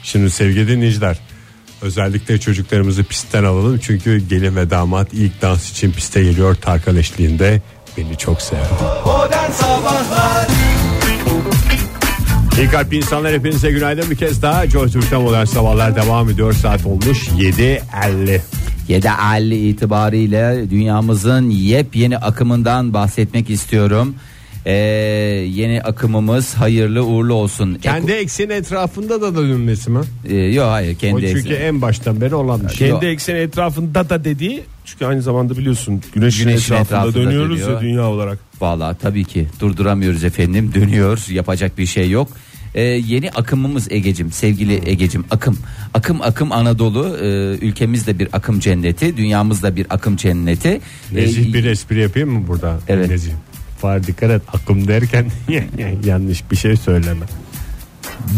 Şimdi 0.07 0.31
sevgili 0.31 0.69
dinleyiciler 0.69 1.19
özellikle 1.83 2.41
çocuklarımızı 2.41 3.05
pistten 3.05 3.45
alalım. 3.45 3.79
Çünkü 3.79 4.19
gelin 4.29 4.57
ve 4.57 4.71
damat 4.71 5.09
ilk 5.13 5.43
dans 5.43 5.71
için 5.71 5.93
piste 5.93 6.23
geliyor 6.23 6.55
Tarkan 6.55 6.97
eşliğinde. 6.97 7.63
Beni 7.97 8.19
çok 8.19 8.43
sever. 8.43 8.63
İyi 12.59 12.69
kalp 12.69 12.93
insanlar 12.93 13.33
hepinize 13.33 13.71
günaydın 13.71 14.11
bir 14.11 14.17
kez 14.17 14.43
daha. 14.43 14.67
Joy 14.67 14.91
Türk'te 14.91 15.17
modern 15.17 15.45
sabahlar 15.45 15.97
devam 15.97 16.31
ediyor. 16.31 16.53
Saat 16.53 16.87
olmuş 16.87 17.29
7.50. 17.29 18.41
7.50 18.89 19.55
itibariyle 19.55 20.71
dünyamızın 20.71 21.51
yepyeni 21.51 22.19
akımından 22.19 22.95
bahsetmek 22.95 23.51
istiyorum. 23.51 24.15
Ee, 24.67 24.73
yeni 25.53 25.83
akımımız 25.83 26.55
hayırlı 26.55 27.05
uğurlu 27.05 27.35
olsun. 27.35 27.75
Kendi 27.75 28.13
ekseni 28.13 28.53
etrafında 28.53 29.21
da 29.23 29.35
dönülmesi 29.37 29.91
mi? 29.91 29.99
Eko- 29.99 30.33
Ee, 30.35 30.53
yok 30.55 30.67
hayır 30.67 30.95
O 30.97 30.99
kendi 30.99 31.21
çünkü 31.27 31.39
ekseni. 31.39 31.55
en 31.55 31.83
baştan 31.83 32.21
beri 32.21 32.35
olan 32.35 32.63
bir 32.69 32.75
şey. 32.75 32.89
Kendi 32.91 33.07
ekseni 33.07 33.39
etrafında 33.39 34.11
da 34.11 34.25
dediği 34.25 34.63
çünkü 34.85 35.05
aynı 35.07 35.23
zamanda 35.23 35.57
biliyorsun 35.59 36.03
güneşin, 36.15 36.45
Güneşin 36.45 36.75
etrafında, 36.75 36.99
etrafında 36.99 37.15
dönüyoruz 37.25 37.61
dönüyor. 37.61 37.73
ya 37.75 37.81
dünya 37.81 38.03
olarak. 38.11 38.39
Vallahi 38.61 38.97
tabii 39.03 39.25
ki 39.25 39.47
durduramıyoruz 39.61 40.25
efendim 40.25 40.71
dönüyor 40.75 41.25
yapacak 41.31 41.79
bir 41.79 41.87
şey 41.87 42.11
yok. 42.11 42.29
Ee, 42.75 42.83
yeni 42.83 43.31
akımımız 43.31 43.93
Egecim 43.93 44.33
sevgili 44.33 44.91
Egecim 44.91 45.25
akım 45.31 45.59
akım 45.95 46.23
akım 46.23 46.53
Anadolu 46.53 47.17
Ee, 47.23 47.27
ülkemiz 47.67 48.07
de 48.07 48.19
bir 48.19 48.29
akım 48.33 48.61
cenneti 48.61 49.17
dünyamız 49.17 49.63
da 49.63 49.77
bir 49.77 49.87
akım 49.91 50.17
cenneti. 50.17 50.81
Nezih 51.13 51.51
Ee, 51.51 51.53
bir 51.55 51.65
espri 51.65 52.01
yapayım 52.03 52.31
mı 52.31 52.49
burada? 52.49 52.79
Evet. 52.89 53.09
Nezih. 53.09 53.33
Far 53.79 54.07
dikkat 54.07 54.31
et 54.31 54.43
akım 54.53 54.89
derken 54.89 55.27
yanlış 56.05 56.51
bir 56.51 56.57
şey 56.57 56.77
söyleme. 56.77 57.27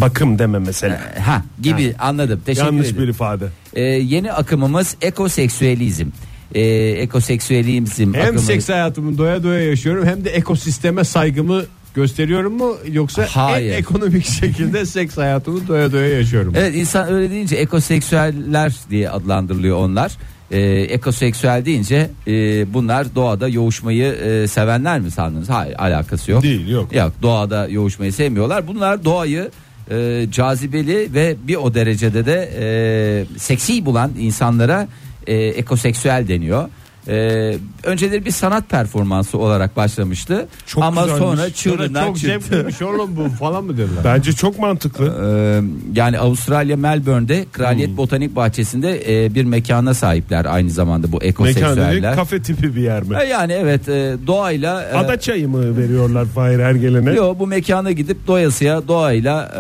Bakım 0.00 0.38
deme 0.38 0.59
mesela. 0.59 1.00
ha 1.26 1.42
gibi 1.62 1.95
anladım 1.99 2.40
teşekkür 2.47 2.66
Yanlış 2.66 2.87
ederim. 2.88 3.02
bir 3.02 3.09
ifade. 3.09 3.45
Ee, 3.75 3.83
yeni 3.83 4.33
akımımız 4.33 4.97
ekoseksüelizm. 5.02 6.07
Ee, 6.54 6.61
ekoseksüelizm 6.90 8.14
Hem 8.14 8.23
akımı- 8.25 8.38
seks 8.40 8.68
hayatımı 8.68 9.18
doya 9.18 9.42
doya 9.42 9.61
yaşıyorum 9.64 10.07
hem 10.07 10.25
de 10.25 10.30
ekosisteme 10.30 11.04
saygımı 11.04 11.62
gösteriyorum 11.95 12.52
mu 12.57 12.76
yoksa 12.92 13.26
Hayır. 13.30 13.73
en 13.73 13.78
ekonomik 13.78 14.25
şekilde 14.40 14.87
seks 14.87 15.16
hayatımı 15.16 15.68
doya 15.68 15.92
doya 15.92 16.09
yaşıyorum. 16.09 16.52
Evet 16.57 16.75
insan 16.75 17.09
öyle 17.12 17.30
deyince 17.30 17.57
ekoseksüeller 17.57 18.76
diye 18.90 19.11
adlandırılıyor 19.11 19.76
onlar. 19.76 20.12
Ee, 20.50 20.61
ekoseksüel 20.81 21.64
deyince 21.64 22.11
e, 22.26 22.33
bunlar 22.75 23.14
doğada 23.14 23.49
yoğuşmayı 23.49 24.12
e, 24.12 24.49
sevenler 24.49 25.00
mi 25.00 25.11
sandınız? 25.11 25.49
Hayır 25.49 25.75
alakası 25.78 26.31
yok. 26.31 26.43
Değil, 26.43 26.69
yok. 26.69 26.95
Yok 26.95 27.12
doğada 27.23 27.69
yoğuşmayı 27.69 28.12
sevmiyorlar. 28.12 28.67
Bunlar 28.67 29.05
doğayı 29.05 29.50
e, 29.90 30.26
cazibeli 30.31 31.14
ve 31.14 31.37
bir 31.49 31.57
o 31.57 31.75
derecede 31.75 32.26
de 32.26 32.50
e, 32.61 33.38
seksi 33.38 33.87
bulan 33.87 34.11
insanlara 34.19 34.88
e, 35.26 35.35
ekoseksüel 35.37 36.28
deniyor. 36.28 36.69
E, 37.09 37.57
önceleri 37.85 38.25
bir 38.25 38.31
sanat 38.31 38.69
performansı 38.71 39.38
olarak 39.38 39.77
başlamıştı. 39.77 40.47
Çok 40.67 40.85
Ama 40.85 41.00
güzelmiş. 41.03 41.23
sonra 41.25 41.37
Sonra 41.37 41.50
çığırından 41.50 42.07
çok 42.07 42.17
çıktı. 42.19 42.31
zevkliymiş 42.41 42.83
oğlum 42.83 43.17
bu 43.17 43.29
falan 43.29 43.65
mı 43.65 43.73
dediler? 43.79 44.05
Bence 44.05 44.33
çok 44.33 44.59
mantıklı. 44.59 45.07
Ee, 45.07 45.61
yani 46.00 46.19
Avustralya 46.19 46.77
Melbourne'de 46.77 47.38
Hmm. 47.38 47.50
Kraliyet 47.53 47.97
Botanik 47.97 48.37
Bahçesi'nde 48.37 49.25
e, 49.25 49.35
bir 49.35 49.45
mekana 49.45 49.95
sahipler 49.95 50.45
aynı 50.45 50.71
zamanda 50.71 51.12
bu 51.12 51.17
Mekan 51.17 51.47
dedi 51.47 51.49
ekoseksüeller. 51.59 52.15
kafe 52.15 52.43
tipi 52.43 52.77
bir 52.77 52.83
yer 52.83 53.03
mi? 53.03 53.17
E, 53.23 53.27
yani 53.27 53.53
evet 53.53 53.88
e, 53.88 54.17
doğayla 54.27 54.83
e, 54.83 54.93
Ada 54.97 55.21
çayı 55.21 55.49
mı 55.49 55.77
veriyorlar 55.77 56.25
Fahir 56.27 56.59
her 56.59 56.73
gelene? 56.75 57.12
yo, 57.15 57.35
bu 57.38 57.47
mekana 57.47 57.93
gidip 57.93 58.27
doyasıya 58.27 58.88
doğayla 58.88 59.53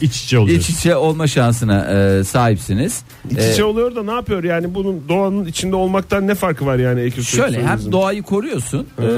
İç 0.00 0.22
içe 0.24 0.36
e, 0.36 0.38
oluyor. 0.38 0.58
iç 0.58 0.70
içe 0.70 0.96
olma 0.96 1.26
şansına 1.26 1.84
e, 2.18 2.24
sahipsiniz. 2.24 3.02
İç 3.30 3.38
E, 3.38 3.52
içe 3.52 3.64
oluyor 3.64 3.94
da 3.96 4.02
ne 4.02 4.12
yapıyor 4.12 4.44
yani 4.44 4.74
bunun 4.74 5.02
doğanın 5.08 5.44
içinde 5.44 5.76
olmaktan 5.76 6.26
ne 6.26 6.34
farkı 6.54 6.66
var 6.66 6.78
yani 6.78 7.00
ekoseksüelizm? 7.00 7.54
Şöyle 7.54 7.66
hem 7.68 7.92
doğayı 7.92 8.22
koruyorsun 8.22 8.86
e, 9.02 9.08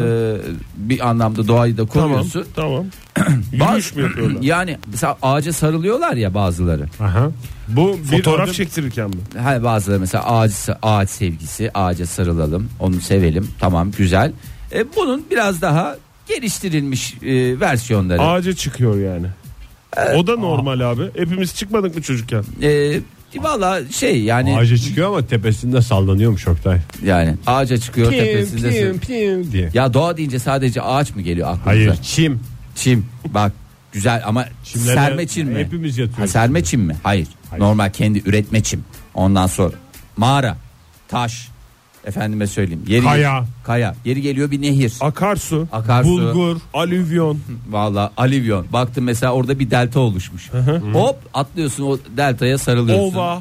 bir 0.77 1.09
anlamda 1.09 1.49
doğayı 1.49 1.77
da 1.77 1.87
Tamam 1.87 2.09
koruyorsun. 2.09 2.45
tamam. 2.57 2.85
Bazı- 3.53 3.65
Yürüyüş 3.67 3.95
mü 3.95 4.03
yapıyorlar? 4.03 4.37
yani 4.43 4.79
mesela 4.93 5.19
ağaca 5.23 5.53
sarılıyorlar 5.53 6.15
ya 6.15 6.35
bazıları. 6.35 6.85
Aha. 7.01 7.31
Bu 7.69 7.99
bir 7.99 8.17
Fotoğraf 8.17 8.45
adım- 8.49 8.55
çektirirken 8.55 9.09
mi? 9.11 9.17
Ha, 9.43 9.65
bazıları 9.65 10.01
mesela 10.01 10.25
ağaç, 10.39 10.53
ağaç 10.83 11.11
sevgisi 11.11 11.71
ağaca 11.75 12.07
sarılalım 12.07 12.69
onu 12.81 13.01
sevelim 13.01 13.49
tamam 13.61 13.91
güzel 13.99 14.33
e, 14.73 14.85
bunun 14.97 15.25
biraz 15.31 15.63
daha 15.63 15.97
geliştirilmiş 16.29 17.15
e, 17.23 17.61
versiyonları 17.61 18.23
Ağaca 18.23 18.53
çıkıyor 18.53 19.01
yani. 19.01 19.27
O 20.17 20.27
da 20.27 20.37
normal 20.37 20.81
abi. 20.81 21.03
Hepimiz 21.17 21.55
çıkmadık 21.55 21.95
mı 21.97 22.03
çocukken? 22.03 22.45
e, 22.63 23.01
valla 23.43 23.81
şey 23.91 24.23
yani 24.23 24.57
Ağaca 24.59 24.77
çıkıyor 24.79 25.09
ama 25.09 25.27
tepesinde 25.27 25.83
sallanıyormuş 25.83 26.49
Oktay. 26.49 26.79
yani 27.05 27.35
ağaca 27.47 27.79
çıkıyor 27.79 28.11
Pim 28.11 28.19
tepesinde 28.19 28.71
pim 28.91 28.99
pim 29.01 29.53
diye. 29.53 29.71
ya 29.75 29.95
doğa 29.95 30.17
deyince 30.17 30.39
sadece 30.39 30.83
ağaç 30.83 31.15
mı 31.17 31.23
geliyor 31.23 31.49
aklınıza 31.49 31.71
Hayır 31.71 31.95
çim. 32.03 32.41
çim 32.75 33.07
bak 33.29 33.53
güzel 33.93 34.23
ama 34.27 34.45
Çimlere 34.65 34.95
serme 34.95 35.27
çim 35.27 35.49
mi 35.49 35.59
hepimiz 35.59 35.99
yatıyoruz. 35.99 36.23
ha, 36.23 36.27
serme 36.29 36.65
çim 36.65 36.81
mi 36.81 36.97
hayır. 37.03 37.29
Hayır. 37.51 37.63
normal 37.63 37.91
kendi 37.91 38.23
üretme 38.27 38.63
çim 38.63 38.85
ondan 39.15 39.47
sonra 39.47 39.75
mağara 40.17 40.57
taş 41.09 41.49
Efendime 42.07 42.47
söyleyeyim. 42.47 42.85
Yeri 42.89 43.05
Kaya. 43.05 43.45
Kaya. 43.65 43.95
Yeri 44.05 44.23
geliyor 44.23 44.51
bir 44.51 44.63
nehir. 44.63 44.93
Akarsu, 45.01 45.69
Akarsu. 45.73 46.11
bulgur, 46.11 46.57
alüvyon. 46.75 47.39
Valla 47.69 48.13
alivyon. 48.17 48.67
Baktım 48.73 49.05
mesela 49.05 49.33
orada 49.33 49.59
bir 49.59 49.71
delta 49.71 50.01
oluşmuş. 50.01 50.51
Hop 50.93 51.17
atlıyorsun 51.35 51.83
o 51.85 51.99
deltaya 52.17 52.59
sarılıyorsun. 52.59 53.17
Ova, 53.19 53.41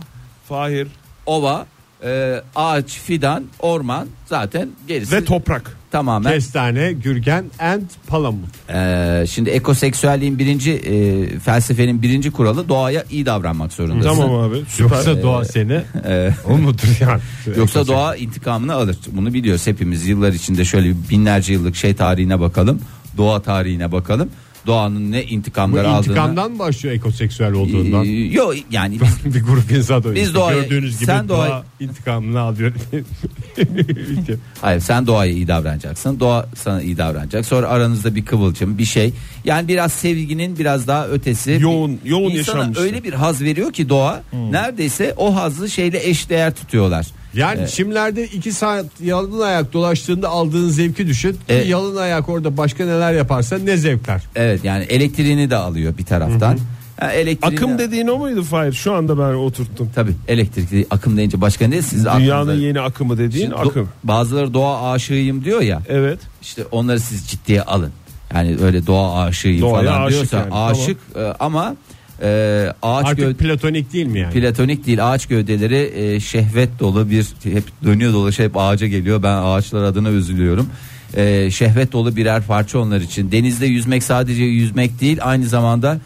Fahir 0.49 0.87
Ova, 1.25 1.65
e, 2.03 2.41
ağaç, 2.55 2.85
fidan, 2.99 3.43
orman 3.59 4.07
zaten 4.25 4.69
gerisi 4.87 5.15
ve 5.15 5.25
toprak. 5.25 5.77
tamamen. 5.91 6.33
Kestane, 6.33 6.93
gürgen 6.93 7.45
and 7.59 7.81
palamut. 8.07 8.69
E, 8.69 9.25
şimdi 9.29 9.49
ekoseksüelliğin 9.49 10.39
birinci 10.39 10.71
e, 10.71 11.39
felsefenin 11.39 12.01
birinci 12.01 12.31
kuralı 12.31 12.69
doğaya 12.69 13.03
iyi 13.09 13.25
davranmak 13.25 13.73
zorundasın. 13.73 14.09
Tamam 14.09 14.33
abi 14.39 14.63
süper. 14.67 14.95
Yoksa 14.95 15.21
doğa 15.21 15.45
seni 15.45 15.81
o 16.49 16.57
mudur 16.57 16.97
yani? 16.99 17.21
Yoksa 17.57 17.87
doğa 17.87 18.15
intikamını 18.15 18.73
alır. 18.73 18.97
Bunu 19.11 19.33
biliyoruz 19.33 19.67
hepimiz 19.67 20.07
yıllar 20.07 20.33
içinde 20.33 20.65
şöyle 20.65 20.93
binlerce 21.09 21.53
yıllık 21.53 21.75
şey 21.75 21.95
tarihine 21.95 22.39
bakalım. 22.39 22.81
Doğa 23.17 23.41
tarihine 23.41 23.91
bakalım. 23.91 24.29
Doğanın 24.67 25.11
ne 25.11 25.23
Bu 25.23 25.27
intikamları 25.27 25.87
aldığını. 25.89 26.05
intikamdan 26.13 26.51
mı 26.51 26.59
başlıyor 26.59 26.95
ekoseksüel 26.95 27.53
olduğundan? 27.53 28.05
Ee, 28.05 28.09
Yok 28.09 28.53
yani 28.71 28.97
biz, 29.25 29.35
bir 29.35 29.43
grup 29.43 29.71
insan 29.71 30.03
da 30.03 30.15
Biz 30.15 30.33
doğaya- 30.33 30.61
gördüğünüz 30.63 30.95
gibi 30.95 31.05
sen 31.05 31.29
doğa 31.29 31.63
intikamını 31.79 32.39
alıyor. 32.39 32.73
hayır 34.61 34.79
sen 34.79 35.07
doğaya 35.07 35.31
iyi 35.31 35.47
davranacaksın. 35.47 36.19
Doğa 36.19 36.45
sana 36.55 36.81
iyi 36.81 36.97
davranacak. 36.97 37.45
Sonra 37.45 37.67
aranızda 37.67 38.15
bir 38.15 38.25
kıvılcım 38.25 38.77
bir 38.77 38.85
şey. 38.85 39.13
Yani 39.45 39.67
biraz 39.67 39.91
sevginin 39.93 40.59
biraz 40.59 40.87
daha 40.87 41.07
ötesi. 41.07 41.51
Yoğun- 41.51 41.97
yoğun 42.05 42.29
yaşanmıştır. 42.31 42.83
öyle 42.83 43.03
bir 43.03 43.13
haz 43.13 43.41
veriyor 43.41 43.73
ki 43.73 43.89
doğa 43.89 44.23
neredeyse 44.51 45.13
o 45.17 45.35
hazzı 45.35 45.69
şeyle 45.69 46.07
eş 46.09 46.29
değer 46.29 46.55
tutuyorlar. 46.55 47.07
Yani 47.35 47.67
çimlerde 47.69 48.23
iki 48.27 48.51
saat 48.51 48.85
yalın 49.03 49.39
ayak 49.41 49.73
dolaştığında 49.73 50.29
aldığın 50.29 50.69
zevki 50.69 51.07
düşün. 51.07 51.37
Evet. 51.49 51.67
Yalın 51.67 51.95
ayak 51.95 52.29
orada 52.29 52.57
başka 52.57 52.85
neler 52.85 53.13
yaparsa 53.13 53.57
ne 53.57 53.77
zevkler. 53.77 54.21
Evet 54.35 54.63
yani 54.63 54.83
elektriğini 54.83 55.49
de 55.49 55.55
alıyor 55.55 55.97
bir 55.97 56.05
taraftan. 56.05 56.57
Ha, 56.99 57.11
elektriğini- 57.13 57.55
Akım 57.55 57.77
dediğin 57.79 58.07
o 58.07 58.17
muydu 58.17 58.43
Fahir? 58.43 58.73
Şu 58.73 58.93
anda 58.93 59.17
ben 59.19 59.33
oturttum. 59.33 59.89
Tabii 59.95 60.11
elektrikli 60.27 60.85
akım 60.91 61.17
deyince 61.17 61.41
başka 61.41 61.67
ne 61.67 61.81
siz 61.81 62.05
Dünyanın 62.05 62.47
aklınıza- 62.47 62.65
yeni 62.65 62.79
akımı 62.81 63.17
dediğin 63.17 63.45
Şimdi 63.45 63.55
do- 63.55 63.69
akım. 63.69 63.89
bazıları 64.03 64.53
doğa 64.53 64.91
aşığıyım 64.91 65.43
diyor 65.43 65.61
ya. 65.61 65.81
Evet. 65.89 66.19
İşte 66.41 66.63
onları 66.71 66.99
siz 66.99 67.27
ciddiye 67.27 67.61
alın. 67.61 67.91
Yani 68.33 68.57
öyle 68.63 68.87
doğa 68.87 69.23
aşığıyım 69.23 69.61
Doğaya 69.61 69.89
falan 69.91 70.01
aşık 70.05 70.11
diyorsa 70.19 70.37
yani, 70.37 70.53
aşık 70.53 70.97
e, 71.15 71.21
ama 71.39 71.75
e, 72.21 72.67
ağaç 72.81 73.05
Artık 73.05 73.19
gö- 73.25 73.33
platonik 73.33 73.93
değil 73.93 74.05
mi 74.05 74.19
yani? 74.19 74.33
platonik 74.33 74.85
değil 74.85 75.11
ağaç 75.13 75.25
gövdeleri 75.25 75.91
e, 75.95 76.19
şehvet 76.19 76.79
dolu 76.79 77.09
bir 77.09 77.27
hep 77.43 77.63
dönüyor 77.83 78.13
dolaşıyor 78.13 78.49
hep 78.49 78.57
ağaca 78.57 78.87
geliyor. 78.87 79.23
Ben 79.23 79.37
ağaçlar 79.43 79.83
adına 79.83 80.09
üzülüyorum. 80.09 80.69
E, 81.15 81.51
şehvet 81.51 81.91
dolu 81.91 82.15
birer 82.15 82.43
parça 82.43 82.79
onlar 82.79 83.01
için. 83.01 83.31
Denizde 83.31 83.65
yüzmek 83.65 84.03
sadece 84.03 84.43
yüzmek 84.43 85.01
değil 85.01 85.17
aynı 85.21 85.45
zamanda 85.47 85.99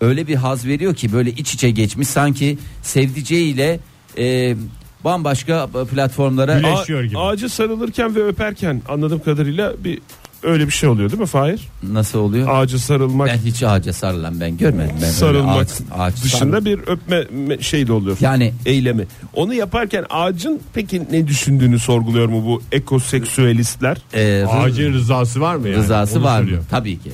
öyle 0.00 0.26
bir 0.26 0.34
haz 0.34 0.66
veriyor 0.66 0.94
ki 0.94 1.12
böyle 1.12 1.30
iç 1.30 1.54
içe 1.54 1.70
geçmiş 1.70 2.08
sanki 2.08 2.58
sevdiceğiyle 2.82 3.80
e, 4.18 4.56
bambaşka 5.04 5.66
platformlara 5.66 6.58
Güle- 6.58 6.68
Yaşıyor 6.68 7.02
gibi. 7.04 7.18
Ağaca 7.18 7.48
sarılırken 7.48 8.14
ve 8.14 8.26
öperken 8.26 8.82
anladığım 8.88 9.22
kadarıyla 9.22 9.72
bir 9.84 9.98
öyle 10.44 10.66
bir 10.66 10.72
şey 10.72 10.88
oluyor 10.88 11.10
değil 11.10 11.20
mi 11.20 11.26
Fahir? 11.26 11.68
nasıl 11.82 12.18
oluyor? 12.18 12.48
Ağaca 12.50 12.78
sarılmak 12.78 13.28
Ben 13.28 13.38
hiç 13.38 13.62
ağaca 13.62 13.92
sarılan 13.92 14.40
ben 14.40 14.56
görmedim. 14.56 14.96
Ben 15.02 15.10
sarılmak 15.10 15.62
ağaç, 15.62 15.68
ağaç 15.98 16.24
dışında 16.24 16.56
sarıl- 16.56 16.64
bir 16.64 16.78
öpme 16.78 17.16
me- 17.20 17.62
şey 17.62 17.86
de 17.86 17.92
oluyor. 17.92 18.16
Yani- 18.20 18.52
eylemi. 18.66 19.06
Onu 19.34 19.54
yaparken 19.54 20.04
ağacın 20.10 20.60
peki 20.74 21.02
ne 21.10 21.26
düşündüğünü 21.28 21.78
sorguluyor 21.78 22.28
mu 22.28 22.44
bu 22.46 22.62
ekoseksüelistler? 22.72 23.96
e, 24.14 24.44
Ağacın 24.46 24.92
rızası 24.92 25.40
var 25.40 25.56
mı 25.56 25.68
yani? 25.68 25.78
rızası 25.78 26.18
Onu 26.18 26.24
var 26.24 26.40
mı? 26.42 26.50
Tabii 26.70 26.98
ki. 26.98 27.10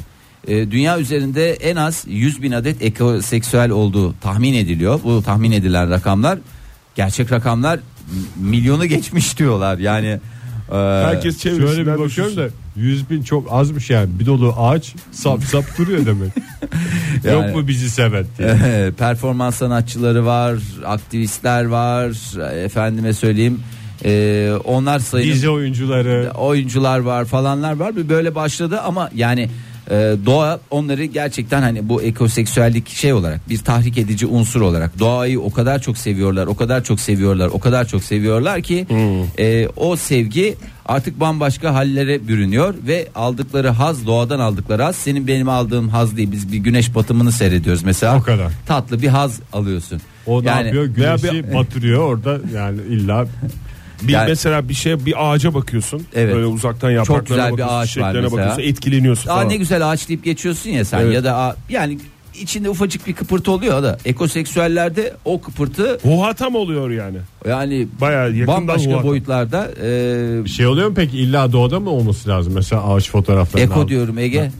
E, 0.49 0.71
dünya 0.71 0.99
üzerinde 0.99 1.53
en 1.53 1.77
az 1.77 2.05
100 2.09 2.43
bin 2.43 2.53
adet 2.53 2.83
ekoseksüel 2.83 3.71
olduğu 3.71 4.15
tahmin 4.21 4.55
ediliyor. 4.55 5.01
Bu 5.05 5.23
tahmin 5.23 5.53
edilen 5.53 5.91
rakamlar 5.91 6.39
gerçek 6.95 7.33
rakamlar 7.33 7.81
milyonu 8.37 8.87
geçmiş 8.87 9.39
diyorlar. 9.39 9.79
Yani 9.79 10.21
e, 10.73 10.75
Herkes 10.77 11.43
Şöyle 11.43 11.57
çevresinden 11.57 11.95
bir 11.99 12.01
bakıyorum 12.05 12.37
da 12.37 12.49
100 12.77 13.11
bin 13.11 13.23
çok 13.23 13.53
azmış 13.53 13.91
yani. 13.91 14.09
Bir 14.21 14.27
dolu 14.27 14.55
ağaç 14.59 14.95
sap 15.13 15.45
sap 15.45 15.65
duruyor 15.79 16.07
demek. 16.07 16.33
Yani- 17.25 17.47
Yok 17.47 17.57
mu 17.57 17.69
bizi 17.69 17.91
seven 17.91 18.25
e, 18.41 18.91
performans 18.99 19.55
sanatçıları 19.57 20.27
var, 20.27 20.57
aktivistler 20.87 21.65
var, 21.65 22.11
efendime 22.65 23.13
söyleyeyim. 23.13 23.61
e, 24.05 24.53
onlar 24.65 24.99
sayının 24.99 25.33
Dizi 25.35 25.51
oyuncuları. 25.51 26.31
oyuncular 26.39 26.99
var 26.99 27.25
falanlar 27.25 27.73
var 27.77 27.97
bir 27.97 28.09
böyle 28.09 28.35
başladı 28.35 28.81
ama 28.81 29.11
yani 29.15 29.49
e, 29.91 29.95
doğa 30.27 30.61
onları 30.71 31.05
gerçekten 31.05 31.63
hani 31.63 31.89
bu 31.89 32.03
ekoseksüellik 32.03 32.89
şey 32.89 33.13
olarak 33.13 33.49
bir 33.49 33.59
tahrik 33.59 33.99
edici 33.99 34.27
unsur 34.27 34.61
olarak 34.61 34.99
doğayı 34.99 35.41
o 35.41 35.51
kadar 35.53 35.79
çok 35.83 35.99
seviyorlar 35.99 36.47
o 36.47 36.57
kadar 36.57 36.85
çok 36.85 37.01
seviyorlar 37.01 37.47
o 37.49 37.59
kadar 37.61 37.89
çok 37.89 38.05
seviyorlar 38.05 38.63
ki 38.63 38.87
e, 39.39 39.69
o 39.77 39.97
sevgi 39.97 40.55
artık 40.87 41.21
bambaşka 41.21 41.75
hallere 41.75 42.29
bürünüyor 42.29 42.75
ve 42.87 43.09
aldıkları 43.15 43.69
haz 43.69 44.07
doğadan 44.07 44.41
aldıkları 44.41 44.83
haz 44.83 44.97
senin 44.97 45.27
benim 45.27 45.49
aldığım 45.49 45.89
haz 45.89 46.17
değil 46.17 46.33
biz 46.33 46.53
bir 46.53 46.59
güneş 46.59 46.95
batımını 46.95 47.33
seyrediyoruz 47.33 47.83
mesela 47.83 48.19
O 48.19 48.23
kadar. 48.23 48.53
tatlı 48.67 49.03
bir 49.03 49.09
haz 49.09 49.41
alıyorsun 49.53 50.01
O 50.27 50.43
ne 50.43 50.47
Yani- 50.49 50.67
yapıyor? 50.67 50.97
Veya 50.97 51.17
Güneşi 51.17 51.55
batırıyor 51.55 52.03
orada 52.03 52.39
yani 52.55 52.81
illa 52.89 53.27
Bir 54.03 54.13
Yani- 54.13 54.29
mesela 54.29 54.69
bir 54.69 54.75
şey 54.75 55.07
bir 55.07 55.15
ağaca 55.33 55.55
bakıyorsun. 55.55 56.03
Evet. 56.15 56.35
Böyle 56.35 56.47
uzaktan 56.47 56.91
yapraklarına 56.91 57.23
güzel 57.29 57.47
bir 57.47 57.53
bakıyorsun, 57.53 57.75
ağaç 57.75 57.81
var 57.81 57.87
çiçeklerine 57.87 58.21
mesela. 58.21 58.37
bakıyorsun, 58.49 58.63
etkileniyorsun 58.73 59.31
Aa 59.31 59.35
falan. 59.35 59.49
ne 59.49 59.57
güzel 59.57 59.91
ağaç 59.91 60.09
deyip 60.09 60.25
geçiyorsun 60.25 60.71
ya 60.71 60.85
sen 60.85 61.01
Evet. 61.01 61.15
ya 61.15 61.25
da 61.25 61.37
aa, 61.37 61.57
yani 61.69 61.99
içinde 62.41 62.71
ufacık 62.71 63.07
bir 63.07 63.13
kıpırtı 63.13 63.53
oluyor 63.53 63.83
da 63.83 63.99
ekoseksüellerde 64.05 65.15
o 65.25 65.41
kıpırtı 65.41 65.99
Huhatam 66.03 66.55
oluyor 66.55 66.91
yani. 66.91 67.17
yani 67.49 67.89
Bayağı 68.01 68.33
yakından 68.33 68.47
bambaşka 68.57 68.91
huhatam. 68.91 69.09
boyutlarda 69.09 69.71
e, 70.45 70.49
şey 70.49 70.67
oluyor 70.67 70.89
mu 70.89 70.95
peki 70.97 71.19
illa 71.19 71.53
doğada 71.53 71.81
mı 71.81 71.91
olması 71.91 72.29
lazım? 72.29 72.53
Mesela 72.55 72.85
ağaç 72.95 73.11
fotoğraflarını 73.11 73.71
eko 73.73 73.81
al. 73.81 73.89
diyorum 73.89 74.19
Ege. 74.19 74.51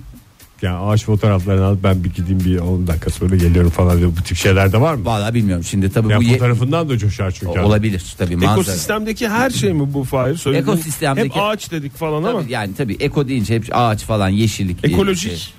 Yani 0.63 0.77
ağaç 0.77 1.05
fotoğraflarını 1.05 1.65
al 1.65 1.77
ben 1.83 2.05
bir 2.05 2.11
gideyim 2.11 2.41
bir 2.45 2.59
10 2.59 2.87
dakika 2.87 3.11
sonra 3.11 3.37
geliyorum 3.37 3.71
falan 3.71 3.99
diye 3.99 4.09
bu 4.17 4.23
tip 4.23 4.37
şeyler 4.37 4.73
de 4.73 4.81
var 4.81 4.95
mı? 4.95 5.05
Vallahi 5.05 5.35
bilmiyorum 5.35 5.65
şimdi 5.65 5.93
tabii 5.93 6.07
bu 6.09 6.11
Yani 6.13 6.27
ye- 6.27 6.33
fotoğrafından 6.33 6.89
da 6.89 6.99
coşar 6.99 7.31
çünkü. 7.31 7.61
olabilir 7.61 8.15
tabii 8.19 8.37
manzara. 8.37 8.53
Ekosistemdeki 8.53 9.29
her 9.29 9.51
şey 9.51 9.73
mi 9.73 9.95
bu 9.95 10.05
Fahir? 10.05 10.35
Söylediğin- 10.37 10.63
Ekosistemdeki- 10.63 11.25
Hep 11.37 11.43
ağaç 11.43 11.71
dedik 11.71 11.97
falan 11.97 12.23
ama 12.23 12.41
Tabii, 12.43 12.53
yani 12.53 12.75
tabii 12.75 12.97
eko 13.01 13.29
deyince 13.29 13.55
hep 13.55 13.65
ağaç 13.73 14.05
falan 14.05 14.29
yeşillik. 14.29 14.85
ekolojik 14.85 15.33
şey. 15.33 15.53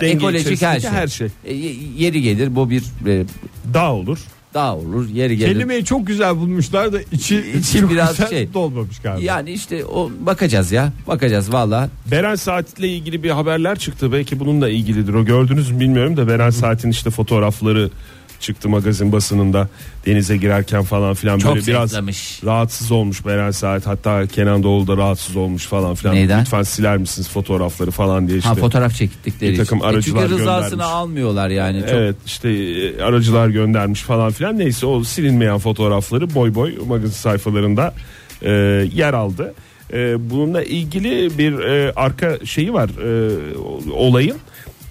denge 0.00 0.12
ekolojik 0.16 0.62
her 0.62 0.80
şey. 0.80 0.90
her 0.90 1.08
şey. 1.08 1.28
E, 1.44 1.54
ye- 1.54 1.76
yeri 1.98 2.22
gelir 2.22 2.56
bu 2.56 2.70
bir 2.70 2.82
e, 3.06 3.24
Dağ 3.74 3.92
olur. 3.92 4.18
Dağ 4.58 4.76
olur 4.76 5.08
yeri 5.08 5.36
gelir. 5.36 5.52
Kelimeyi 5.52 5.84
çok 5.84 6.06
güzel 6.06 6.36
bulmuşlar 6.36 6.92
da 6.92 6.98
içi, 7.12 7.44
İçi 7.58 7.90
biraz 7.90 8.28
şey. 8.30 8.54
dolmamış 8.54 8.98
galiba. 8.98 9.24
Yani 9.24 9.50
işte 9.50 9.84
o 9.84 10.10
bakacağız 10.20 10.72
ya 10.72 10.92
bakacağız 11.06 11.52
valla. 11.52 11.88
Beren 12.10 12.34
Saat'le 12.34 12.78
ilgili 12.78 13.22
bir 13.22 13.30
haberler 13.30 13.78
çıktı. 13.78 14.12
Belki 14.12 14.40
bununla 14.40 14.68
ilgilidir. 14.68 15.14
O 15.14 15.24
gördünüz 15.24 15.70
mü 15.70 15.80
bilmiyorum 15.80 16.16
da 16.16 16.28
Beren 16.28 16.50
Saat'in 16.50 16.90
işte 16.90 17.10
fotoğrafları 17.10 17.90
çıktı 18.40 18.68
magazin 18.68 19.12
basınında 19.12 19.68
denize 20.06 20.36
girerken 20.36 20.82
falan 20.82 21.14
filan 21.14 21.38
Çok 21.38 21.54
böyle 21.54 21.66
biraz 21.66 21.90
zevklamış. 21.90 22.40
rahatsız 22.44 22.90
olmuş 22.92 23.26
Beren 23.26 23.50
Saat 23.50 23.86
hatta 23.86 24.26
Kenan 24.26 24.62
Doğulu 24.62 24.86
da 24.86 24.96
rahatsız 24.96 25.36
olmuş 25.36 25.66
falan 25.66 25.94
filan. 25.94 26.14
Neyden? 26.14 26.40
Lütfen 26.40 26.62
siler 26.62 26.96
misiniz 26.96 27.28
fotoğrafları 27.28 27.90
falan 27.90 28.28
diye 28.28 28.38
işte. 28.38 28.48
Ha 28.48 28.54
fotoğraf 28.54 28.94
çektikleri 28.94 29.52
Bir 29.52 29.58
takım 29.58 29.78
için. 29.78 29.86
E 29.86 29.90
aracılar 29.90 30.22
çünkü 30.22 30.34
rızasını 30.34 30.70
göndermiş. 30.70 30.86
almıyorlar 30.94 31.50
yani. 31.50 31.80
Çok 31.80 31.90
Evet 31.90 32.16
işte 32.26 32.48
e, 32.50 33.02
aracılar 33.02 33.48
göndermiş 33.48 34.00
falan 34.00 34.30
filan 34.32 34.58
neyse 34.58 34.86
o 34.86 35.04
silinmeyen 35.04 35.58
fotoğrafları 35.58 36.34
boy 36.34 36.54
boy 36.54 36.74
magazin 36.86 37.14
sayfalarında 37.14 37.94
e, 38.42 38.50
yer 38.94 39.14
aldı. 39.14 39.54
E, 39.92 40.30
bununla 40.30 40.62
ilgili 40.62 41.38
bir 41.38 41.58
e, 41.58 41.92
arka 41.96 42.38
şeyi 42.44 42.72
var 42.72 42.88
e, 42.88 43.90
olayın 43.92 44.36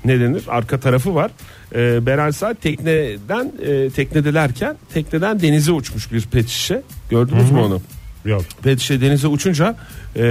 ne 0.05 0.19
denir 0.19 0.43
arka 0.47 0.79
tarafı 0.79 1.15
var. 1.15 1.31
E, 1.75 2.05
Beren 2.05 2.31
Saat 2.31 2.61
tekneden 2.61 3.51
e, 3.65 3.89
teknedelerken 3.89 4.75
tekneden 4.93 5.41
denize 5.41 5.71
uçmuş 5.71 6.11
bir 6.11 6.21
pet 6.21 6.47
şişe 6.49 6.81
gördünüz 7.09 7.51
mü 7.51 7.59
onu? 7.59 7.81
Yok. 8.25 8.45
Pet 8.63 8.79
şişe 8.79 9.01
denize 9.01 9.27
uçunca 9.27 9.75
e, 10.15 10.21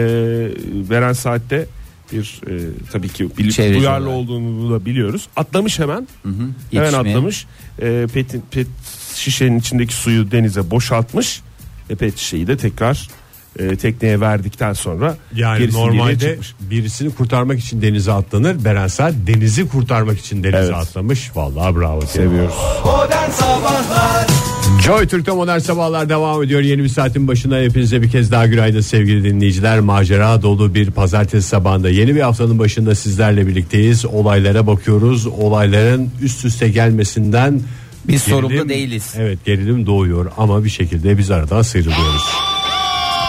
Beren 0.90 1.12
Saat'te 1.12 1.66
bir 2.12 2.40
e, 2.51 2.53
tabii 2.92 3.09
ki 3.09 3.29
bil- 3.38 3.51
Çevreci 3.51 3.81
duyarlı 3.81 4.07
olarak. 4.09 4.18
olduğunu 4.18 4.70
da 4.75 4.85
biliyoruz. 4.87 5.29
Atlamış 5.37 5.79
hemen. 5.79 6.09
Hı 6.22 6.29
hı, 6.29 6.49
Hemen 6.72 6.92
atlamış. 6.92 7.46
E, 7.83 8.07
pet, 8.14 8.35
pet 8.51 8.66
şişenin 9.14 9.59
içindeki 9.59 9.94
suyu 9.94 10.31
denize 10.31 10.70
boşaltmış. 10.70 11.40
E, 11.90 11.94
pet 11.94 12.16
şişeyi 12.18 12.46
de 12.46 12.57
tekrar 12.57 13.09
e, 13.59 13.77
tekneye 13.77 14.21
verdikten 14.21 14.73
sonra 14.73 15.16
Yani 15.35 15.73
normalde 15.73 16.38
birisini 16.61 17.14
kurtarmak 17.14 17.59
için 17.59 17.83
denize 17.83 18.12
atlanır. 18.12 18.64
Beren 18.64 18.87
Saat 18.87 19.14
denizi 19.27 19.69
kurtarmak 19.69 20.19
için 20.21 20.45
denize 20.45 20.59
Evet. 20.59 20.75
atlamış. 20.75 21.31
Vallahi 21.35 21.77
bravo. 21.77 22.01
Seviyoruz. 22.01 22.55
Modern 22.85 23.31
Sabahlar 23.31 24.27
Joy 24.85 25.07
Türk'te 25.07 25.33
modern 25.33 25.59
sabahlar 25.59 26.09
devam 26.09 26.42
ediyor. 26.42 26.61
Yeni 26.61 26.83
bir 26.85 26.88
saatin 26.88 27.29
başında 27.29 27.57
hepinize 27.59 28.03
bir 28.03 28.11
kez 28.11 28.31
daha 28.33 28.47
günaydın 28.47 28.81
sevgili 28.81 29.25
dinleyiciler. 29.25 29.81
Macera 29.81 30.42
dolu 30.42 30.75
bir 30.75 30.90
pazartesi 30.90 31.49
sabahında 31.49 31.90
yeni 31.90 32.14
bir 32.14 32.21
haftanın 32.21 32.59
başında 32.59 32.95
sizlerle 32.95 33.47
birlikteyiz. 33.47 34.05
Olaylara 34.05 34.66
bakıyoruz. 34.66 35.27
Olayların 35.27 36.11
üst 36.23 36.45
üste 36.45 36.69
gelmesinden 36.69 37.61
Biz 38.09 38.23
sorumlu 38.23 38.69
değiliz. 38.69 39.14
Evet 39.19 39.45
gerilim 39.45 39.87
doğuyor 39.87 40.31
ama 40.37 40.64
bir 40.64 40.71
şekilde 40.71 41.19
biz 41.19 41.31
aradan 41.31 41.62
sıyrılıyoruz. 41.62 42.23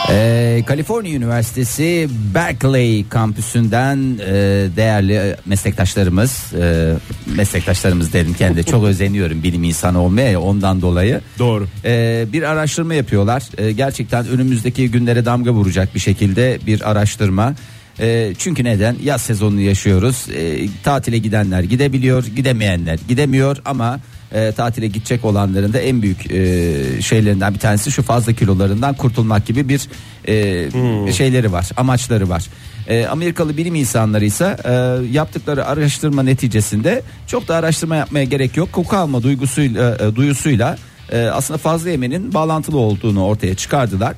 Ee, 0.10 0.64
Kaliforniya 0.68 1.16
Üniversitesi 1.16 2.10
Berkeley 2.34 3.10
kampüsünden 3.10 3.98
e, 3.98 4.34
değerli 4.76 5.36
meslektaşlarımız, 5.46 6.54
e, 6.54 6.94
meslektaşlarımız 7.36 8.14
dedim 8.14 8.34
kendi 8.34 8.66
çok 8.66 8.84
özeniyorum 8.86 9.44
bilim 9.44 9.64
insanı 9.64 10.02
olmaya 10.02 10.32
ya, 10.32 10.42
ondan 10.42 10.82
dolayı. 10.82 11.22
Doğru. 11.40 11.68
Ee, 11.86 12.26
bir 12.34 12.44
araştırma 12.44 12.94
yapıyorlar. 12.94 13.44
Ee, 13.58 13.72
gerçekten 13.72 14.28
önümüzdeki 14.28 14.92
günlere 14.92 15.26
damga 15.26 15.52
vuracak 15.52 15.96
bir 15.96 16.00
şekilde 16.00 16.60
bir 16.68 16.92
araştırma. 16.92 17.56
Ee, 18.00 18.34
çünkü 18.38 18.64
neden? 18.64 18.96
Yaz 19.04 19.22
sezonunu 19.22 19.62
yaşıyoruz. 19.62 20.26
Ee, 20.36 20.68
tatile 20.84 21.18
gidenler 21.18 21.64
gidebiliyor, 21.64 22.26
gidemeyenler 22.36 23.00
gidemiyor 23.08 23.58
ama 23.66 24.00
e, 24.32 24.52
tatile 24.52 24.88
gidecek 24.88 25.26
olanların 25.26 25.74
da 25.74 25.80
en 25.80 26.02
büyük 26.02 26.32
e, 26.32 27.02
şeylerinden 27.02 27.54
bir 27.54 27.60
tanesi 27.60 27.92
şu 27.92 28.04
fazla 28.04 28.34
kilolarından 28.34 28.94
kurtulmak 28.94 29.46
gibi 29.46 29.70
bir 29.70 29.88
e, 30.28 31.12
şeyleri 31.12 31.52
var, 31.52 31.70
amaçları 31.78 32.30
var. 32.30 32.48
E, 32.88 33.06
Amerikalı 33.06 33.58
bilim 33.58 33.76
insanları 33.76 34.26
ise 34.26 34.58
e, 34.66 34.72
yaptıkları 35.12 35.66
araştırma 35.66 36.24
neticesinde 36.24 37.02
çok 37.28 37.48
da 37.48 37.56
araştırma 37.56 37.96
yapmaya 37.96 38.26
gerek 38.26 38.58
yok. 38.58 38.72
Koku 38.72 38.96
alma 38.96 39.24
duygusuyla, 39.24 39.98
e, 40.00 40.16
duyusuyla 40.16 40.78
e, 41.12 41.26
aslında 41.26 41.58
fazla 41.58 41.90
yemenin 41.90 42.34
bağlantılı 42.34 42.78
olduğunu 42.78 43.26
ortaya 43.26 43.56
çıkardılar. 43.56 44.16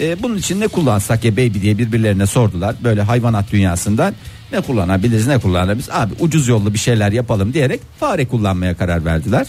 E, 0.00 0.22
bunun 0.22 0.36
için 0.36 0.60
ne 0.60 0.68
kullansak 0.68 1.24
ya 1.24 1.32
baby 1.32 1.60
diye 1.60 1.78
birbirlerine 1.78 2.26
sordular. 2.26 2.74
Böyle 2.84 3.02
hayvanat 3.02 3.52
dünyasından 3.52 4.14
ne 4.52 4.60
kullanabiliriz 4.60 5.26
ne 5.26 5.38
kullanabiliriz. 5.38 5.90
Abi 5.90 6.12
ucuz 6.20 6.48
yollu 6.48 6.74
bir 6.74 6.78
şeyler 6.78 7.12
yapalım 7.12 7.52
diyerek 7.54 7.80
fare 8.00 8.28
kullanmaya 8.28 8.76
karar 8.76 9.04
verdiler. 9.04 9.46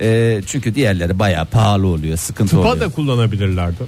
E, 0.00 0.40
çünkü 0.46 0.74
diğerleri 0.74 1.18
bayağı 1.18 1.44
pahalı 1.46 1.86
oluyor 1.86 2.16
sıkıntı 2.16 2.50
Tıpa 2.50 2.68
oluyor. 2.68 2.80
da 2.80 2.88
kullanabilirlerdi. 2.88 3.82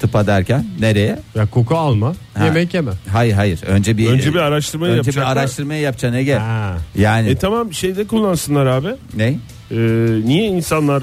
Tıpa 0.00 0.26
derken 0.26 0.66
nereye? 0.80 1.18
Ya 1.34 1.46
koku 1.46 1.76
alma, 1.76 2.14
Ha. 2.34 2.44
yemek 2.44 2.74
yeme. 2.74 2.90
Hayır 3.12 3.32
hayır 3.34 3.60
önce 3.66 3.96
bir 3.96 4.08
Önce 4.10 4.34
bir 4.34 4.38
araştırma 4.38 4.86
önce 4.86 4.96
yapacaklar. 4.96 5.34
bir 5.34 5.40
araştırmayı 5.40 5.80
yapacaksın 5.82 6.18
Ege. 6.18 6.34
Ha. 6.34 6.76
Yani 6.98 7.28
E 7.28 7.36
tamam 7.36 7.72
şeyde 7.72 8.06
kullansınlar 8.06 8.66
abi. 8.66 8.88
ne? 9.16 9.24
Ee, 9.70 9.76
niye 10.24 10.46
insanlar 10.46 11.02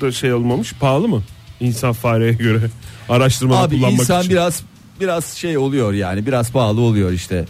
da 0.00 0.12
şey 0.12 0.32
olmamış? 0.32 0.72
Pahalı 0.80 1.08
mı? 1.08 1.22
İnsan 1.60 1.92
fareye 1.92 2.32
göre 2.32 2.58
araştırma 3.08 3.56
Abi 3.62 3.76
kullanmak 3.76 4.00
insan 4.00 4.20
için. 4.20 4.30
biraz 4.32 4.62
biraz 5.00 5.24
şey 5.26 5.58
oluyor 5.58 5.92
yani 5.92 6.26
biraz 6.26 6.52
pahalı 6.52 6.80
oluyor 6.80 7.12
işte. 7.12 7.44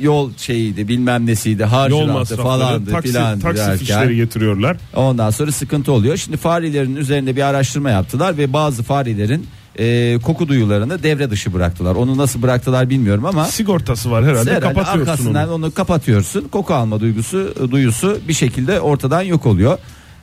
Yol 0.00 0.30
şeyiydi 0.36 0.88
bilmem 0.88 1.26
nesiydi 1.26 1.64
masrafları, 1.64 2.42
falandı 2.42 2.90
taksi, 2.90 3.08
filan 3.08 3.40
taksi 3.40 3.58
derken. 3.58 3.76
fişleri 3.76 4.16
getiriyorlar. 4.16 4.76
Ondan 4.96 5.30
sonra 5.30 5.52
sıkıntı 5.52 5.92
oluyor. 5.92 6.16
Şimdi 6.16 6.36
farelerin 6.36 6.96
üzerinde 6.96 7.36
bir 7.36 7.42
araştırma 7.42 7.90
yaptılar 7.90 8.38
ve 8.38 8.52
bazı 8.52 8.82
farelerin 8.82 9.46
e, 9.78 10.18
koku 10.22 10.48
duyularını 10.48 11.02
devre 11.02 11.30
dışı 11.30 11.52
bıraktılar. 11.52 11.94
Onu 11.94 12.18
nasıl 12.18 12.42
bıraktılar 12.42 12.90
bilmiyorum 12.90 13.24
ama 13.24 13.44
Sigortası 13.44 14.10
var 14.10 14.24
herhalde, 14.24 14.50
herhalde 14.50 14.74
kapatıyorsun 14.74 15.10
arkasından 15.10 15.48
onu. 15.48 15.54
onu. 15.54 15.74
kapatıyorsun. 15.74 16.48
Koku 16.48 16.74
alma 16.74 17.00
duygusu 17.00 17.54
duyusu 17.70 18.18
bir 18.28 18.34
şekilde 18.34 18.80
ortadan 18.80 19.22
yok 19.22 19.46
oluyor. 19.46 19.78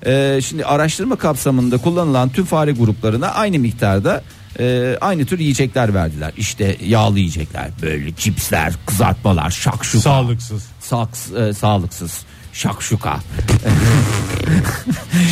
E, 0.05 0.39
şimdi 0.41 0.65
araştırma 0.65 1.15
kapsamında 1.15 1.77
kullanılan 1.77 2.29
tüm 2.29 2.45
fare 2.45 2.71
gruplarına 2.71 3.27
aynı 3.27 3.59
miktarda 3.59 4.23
e, 4.59 4.97
aynı 5.01 5.25
tür 5.25 5.39
yiyecekler 5.39 5.93
verdiler. 5.93 6.31
İşte 6.37 6.77
yağlı 6.85 7.19
yiyecekler, 7.19 7.69
böyle 7.81 8.15
cipsler, 8.15 8.73
kızartmalar, 8.85 9.49
şakşuka. 9.51 9.99
Sağlıksız. 10.01 10.65
Saks, 10.79 11.31
e, 11.31 11.53
sağlıksız. 11.53 12.21
Şakşuka. 12.53 13.19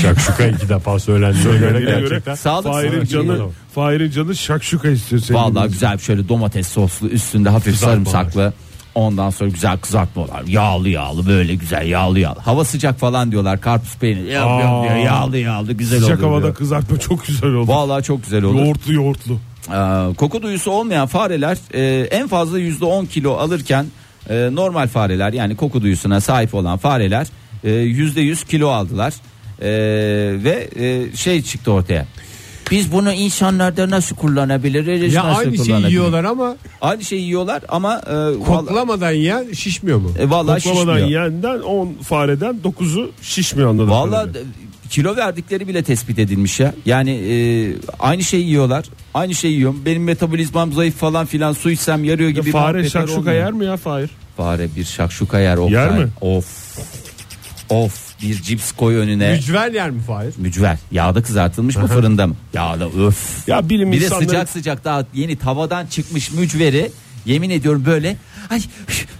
Şakşuka 0.01 0.45
iki 0.45 0.69
defa 0.69 0.99
söylendi. 0.99 1.43
Göre 1.43 1.81
gerçekten. 1.81 2.35
Fahir'in 2.35 3.05
canı. 3.05 3.49
Fahir'in 3.75 4.11
canı 4.11 4.35
şakşuka 4.35 4.89
istiyor. 4.89 5.21
dinleyiciler. 5.21 5.65
güzel 5.65 5.97
şöyle 5.97 6.29
domates 6.29 6.67
soslu 6.67 7.07
üstünde 7.07 7.49
hafif 7.49 7.73
Kızartmalar. 7.73 8.05
sarımsaklı. 8.05 8.53
Ondan 8.97 9.29
sonra 9.29 9.49
güzel 9.49 9.77
kızartmalar. 9.77 10.43
Yağlı 10.47 10.89
yağlı 10.89 11.25
böyle 11.27 11.55
güzel 11.55 11.87
yağlı 11.87 12.19
yağlı. 12.19 12.39
Hava 12.39 12.65
sıcak 12.65 12.99
falan 12.99 13.31
diyorlar. 13.31 13.61
Karpuz 13.61 13.95
peyniri. 13.95 14.33
Yok 14.33 14.45
Aa. 14.47 14.83
diyor. 14.83 14.95
Yağlı 14.95 15.37
yağlı 15.37 15.73
güzel 15.73 15.99
Sıcak 15.99 16.17
oluyor. 16.17 16.29
havada 16.29 16.43
diyor. 16.43 16.55
kızartma 16.55 16.99
çok 16.99 17.27
güzel 17.27 17.49
oldu. 17.49 17.71
Vallahi 17.71 18.03
çok 18.03 18.23
güzel 18.23 18.43
olur. 18.43 18.59
Yoğurtlu 18.59 18.93
yoğurtlu. 18.93 19.39
Ee, 19.73 20.13
koku 20.17 20.41
duyusu 20.41 20.71
olmayan 20.71 21.07
fareler 21.07 21.57
e, 21.73 22.07
en 22.11 22.27
fazla 22.27 22.59
yüzde 22.59 22.85
10 22.85 23.05
kilo 23.05 23.33
alırken 23.33 23.85
e, 24.29 24.49
normal 24.51 24.87
fareler 24.87 25.33
yani 25.33 25.55
koku 25.55 25.81
duyusuna 25.81 26.21
sahip 26.21 26.53
olan 26.55 26.77
fareler 26.77 27.27
e, 27.63 27.71
yüzde 27.71 28.21
100 28.21 28.43
kilo 28.43 28.69
aldılar. 28.69 29.13
E, 29.61 29.69
ve 30.43 30.69
e, 30.79 31.15
şey 31.17 31.41
çıktı 31.41 31.71
ortaya. 31.71 32.05
Biz 32.71 32.91
bunu 32.91 33.11
insanlarda 33.13 33.89
nasıl 33.89 34.15
kullanabiliriz? 34.15 35.13
Ya 35.13 35.25
nasıl 35.25 35.39
aynı 35.39 35.65
şeyi 35.65 35.85
yiyorlar 35.85 36.23
ama 36.23 36.55
Aynı 36.81 37.03
şeyi 37.03 37.21
yiyorlar 37.21 37.61
ama 37.69 37.95
e, 38.07 38.43
koklamadan 38.45 39.11
yiyen 39.11 39.53
şişmiyor 39.53 39.97
mu? 39.97 40.11
e, 40.19 40.29
vallahi 40.29 40.63
Koklamadan 40.63 40.93
şişmiyor. 40.93 41.07
yiyenden 41.07 41.59
10 41.59 41.93
fareden 41.93 42.55
9'u 42.63 43.11
şişmiyor 43.21 43.69
anladım. 43.69 43.89
Vallahi 43.89 44.33
de- 44.33 44.43
kilo 44.89 45.15
verdikleri 45.15 45.67
bile 45.67 45.83
tespit 45.83 46.19
edilmiş 46.19 46.59
ya. 46.59 46.73
Yani 46.85 47.11
e, 47.11 47.35
aynı 47.99 48.23
şeyi 48.23 48.45
yiyorlar. 48.47 48.85
Aynı 49.13 49.35
şeyi 49.35 49.53
yiyorum. 49.53 49.81
Benim 49.85 50.03
metabolizmam 50.03 50.73
zayıf 50.73 50.95
falan 50.95 51.25
filan 51.25 51.53
su 51.53 51.71
içsem 51.71 52.03
yarıyor 52.03 52.29
gibi. 52.29 52.51
Fare 52.51 52.61
muhabbetler 52.63 52.89
şakşuka 52.89 53.19
olmuyor. 53.19 53.35
yer 53.35 53.51
mi 53.51 53.65
ya 53.65 53.77
Fahir? 53.77 54.09
Fare 54.37 54.67
bir 54.75 54.83
şakşuka 54.85 55.39
yer. 55.39 55.57
Of, 55.57 55.71
Yer 55.71 55.91
mi? 55.91 56.07
Of. 56.21 56.77
Of 57.69 58.06
bir 58.21 58.41
cips 58.41 58.71
koy 58.71 58.95
önüne. 58.95 59.31
Mücver 59.31 59.71
yer 59.71 59.89
mi 59.89 60.01
Fahir? 60.01 60.33
Mücver. 60.37 60.77
Yağda 60.91 61.21
kızartılmış 61.23 61.75
mı 61.75 61.87
fırında 61.87 62.27
mı? 62.27 62.35
Yağda 62.53 62.89
öf. 62.89 63.47
Ya 63.47 63.69
bilim 63.69 63.91
Bir 63.91 64.01
de 64.01 64.05
insanları 64.05 64.27
sıcak 64.29 64.49
sıcak 64.49 64.85
daha 64.85 65.05
yeni 65.13 65.35
tavadan 65.35 65.85
çıkmış 65.87 66.31
mücveri 66.31 66.91
yemin 67.25 67.49
ediyorum 67.49 67.83
böyle 67.85 68.17
ay 68.49 68.61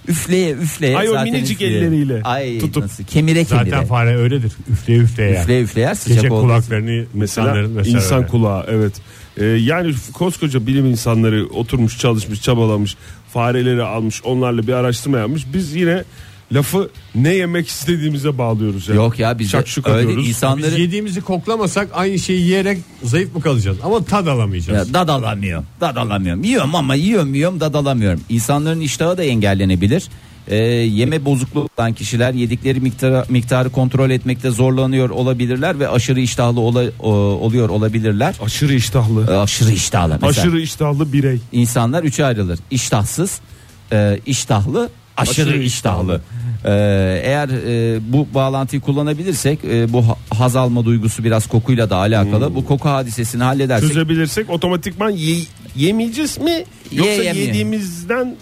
üfleye 0.07 0.51
üfleye. 0.53 0.97
Ay 0.97 1.09
o 1.09 1.13
zaten 1.13 1.33
minicik 1.33 1.55
üfleye. 1.61 1.77
elleriyle 1.79 2.21
Ay 2.23 2.59
tutup. 2.59 2.83
nasıl 2.83 3.03
kemire 3.03 3.43
kemire. 3.45 3.69
Zaten 3.69 3.85
fare 3.87 4.15
öyledir. 4.17 4.51
Üfleye 4.71 4.99
üfleye 4.99 5.31
yer. 5.31 5.41
Üfleye 5.43 5.61
üfleye 5.61 5.87
yer 5.87 5.95
sıcak 5.95 6.15
Gece 6.21 6.29
kulaklarını 6.29 7.05
mesela 7.13 7.53
mesela 7.53 7.97
insan 7.97 8.17
öyle. 8.17 8.27
kulağı 8.27 8.65
evet. 8.69 8.93
Ee, 9.37 9.45
yani 9.45 9.93
koskoca 10.13 10.67
bilim 10.67 10.85
insanları 10.85 11.47
oturmuş 11.47 11.99
çalışmış 11.99 12.41
çabalamış 12.41 12.95
fareleri 13.33 13.83
almış 13.83 14.23
onlarla 14.23 14.67
bir 14.67 14.73
araştırma 14.73 15.17
yapmış. 15.17 15.45
Biz 15.53 15.75
yine 15.75 16.03
lafı 16.51 16.89
ne 17.15 17.33
yemek 17.33 17.67
istediğimize 17.67 18.37
bağlıyoruz. 18.37 18.87
Yani. 18.87 18.97
Yok 18.97 19.19
ya 19.19 19.39
biz 19.39 19.47
de 19.47 19.51
Şakşuka 19.51 19.91
öyle 19.91 20.13
insanları 20.13 20.71
Biz 20.71 20.79
yediğimizi 20.79 21.21
koklamasak 21.21 21.89
aynı 21.93 22.19
şeyi 22.19 22.41
yiyerek 22.41 22.77
zayıf 23.03 23.35
mı 23.35 23.41
kalacağız? 23.41 23.77
Ama 23.83 24.03
tad 24.05 24.27
alamayacağız. 24.27 24.87
ya, 24.87 24.93
dadalamıyorum. 24.93 25.65
Dadalamıyorum. 25.81 26.43
Yiyorum 26.43 26.75
ama 26.75 26.95
yiyorum 26.95 27.33
yiyorum 27.35 27.59
dadalamıyorum. 27.59 28.21
İnsanların 28.29 28.81
iştahı 28.81 29.17
da 29.17 29.23
engellenebilir. 29.23 30.03
Ee, 30.47 30.55
yeme 30.55 31.25
bozukluğu 31.25 31.69
olan 31.77 31.93
kişiler 31.93 32.33
yedikleri 32.33 32.79
miktarı, 32.79 33.25
miktarı 33.29 33.69
kontrol 33.69 34.09
etmekte 34.09 34.49
zorlanıyor 34.49 35.09
olabilirler 35.09 35.79
ve 35.79 35.89
aşırı 35.89 36.19
iştahlı 36.19 36.59
ola- 36.59 36.91
o- 36.99 37.09
oluyor 37.13 37.69
olabilirler. 37.69 38.35
Aşırı 38.43 38.73
iştahlı. 38.73 39.27
Ee, 39.31 39.37
aşırı 39.37 39.71
iştahlı. 39.71 40.09
Mesela 40.21 40.29
Aşırı 40.29 40.59
iştahlı 40.61 41.13
birey. 41.13 41.39
insanlar 41.51 42.03
üçe 42.03 42.25
ayrılır. 42.25 42.59
İştahsız, 42.71 43.39
e, 43.91 44.19
iştahlı, 44.25 44.89
aşırı, 45.17 45.49
Aşırı 45.49 45.63
iştahlı. 45.63 46.21
Ee, 46.65 47.21
eğer 47.23 47.49
e, 47.49 47.99
bu 48.13 48.27
bağlantıyı 48.33 48.81
kullanabilirsek 48.81 49.59
e, 49.65 49.93
bu 49.93 50.07
ha- 50.07 50.15
haz 50.37 50.55
alma 50.55 50.85
duygusu 50.85 51.23
biraz 51.23 51.47
kokuyla 51.47 51.89
da 51.89 51.95
alakalı. 51.95 52.55
Bu 52.55 52.65
koku 52.65 52.89
hadisesini 52.89 53.43
halledersek 53.43 53.87
Çözebilirsek 53.89 54.49
otomatikman 54.49 55.09
ye- 55.09 55.43
yemeyeceğiz 55.75 56.37
mi? 56.37 56.63
Yoksa 56.91 57.11
Yiyemiyor. 57.13 57.47
yediğimizden 57.47 58.35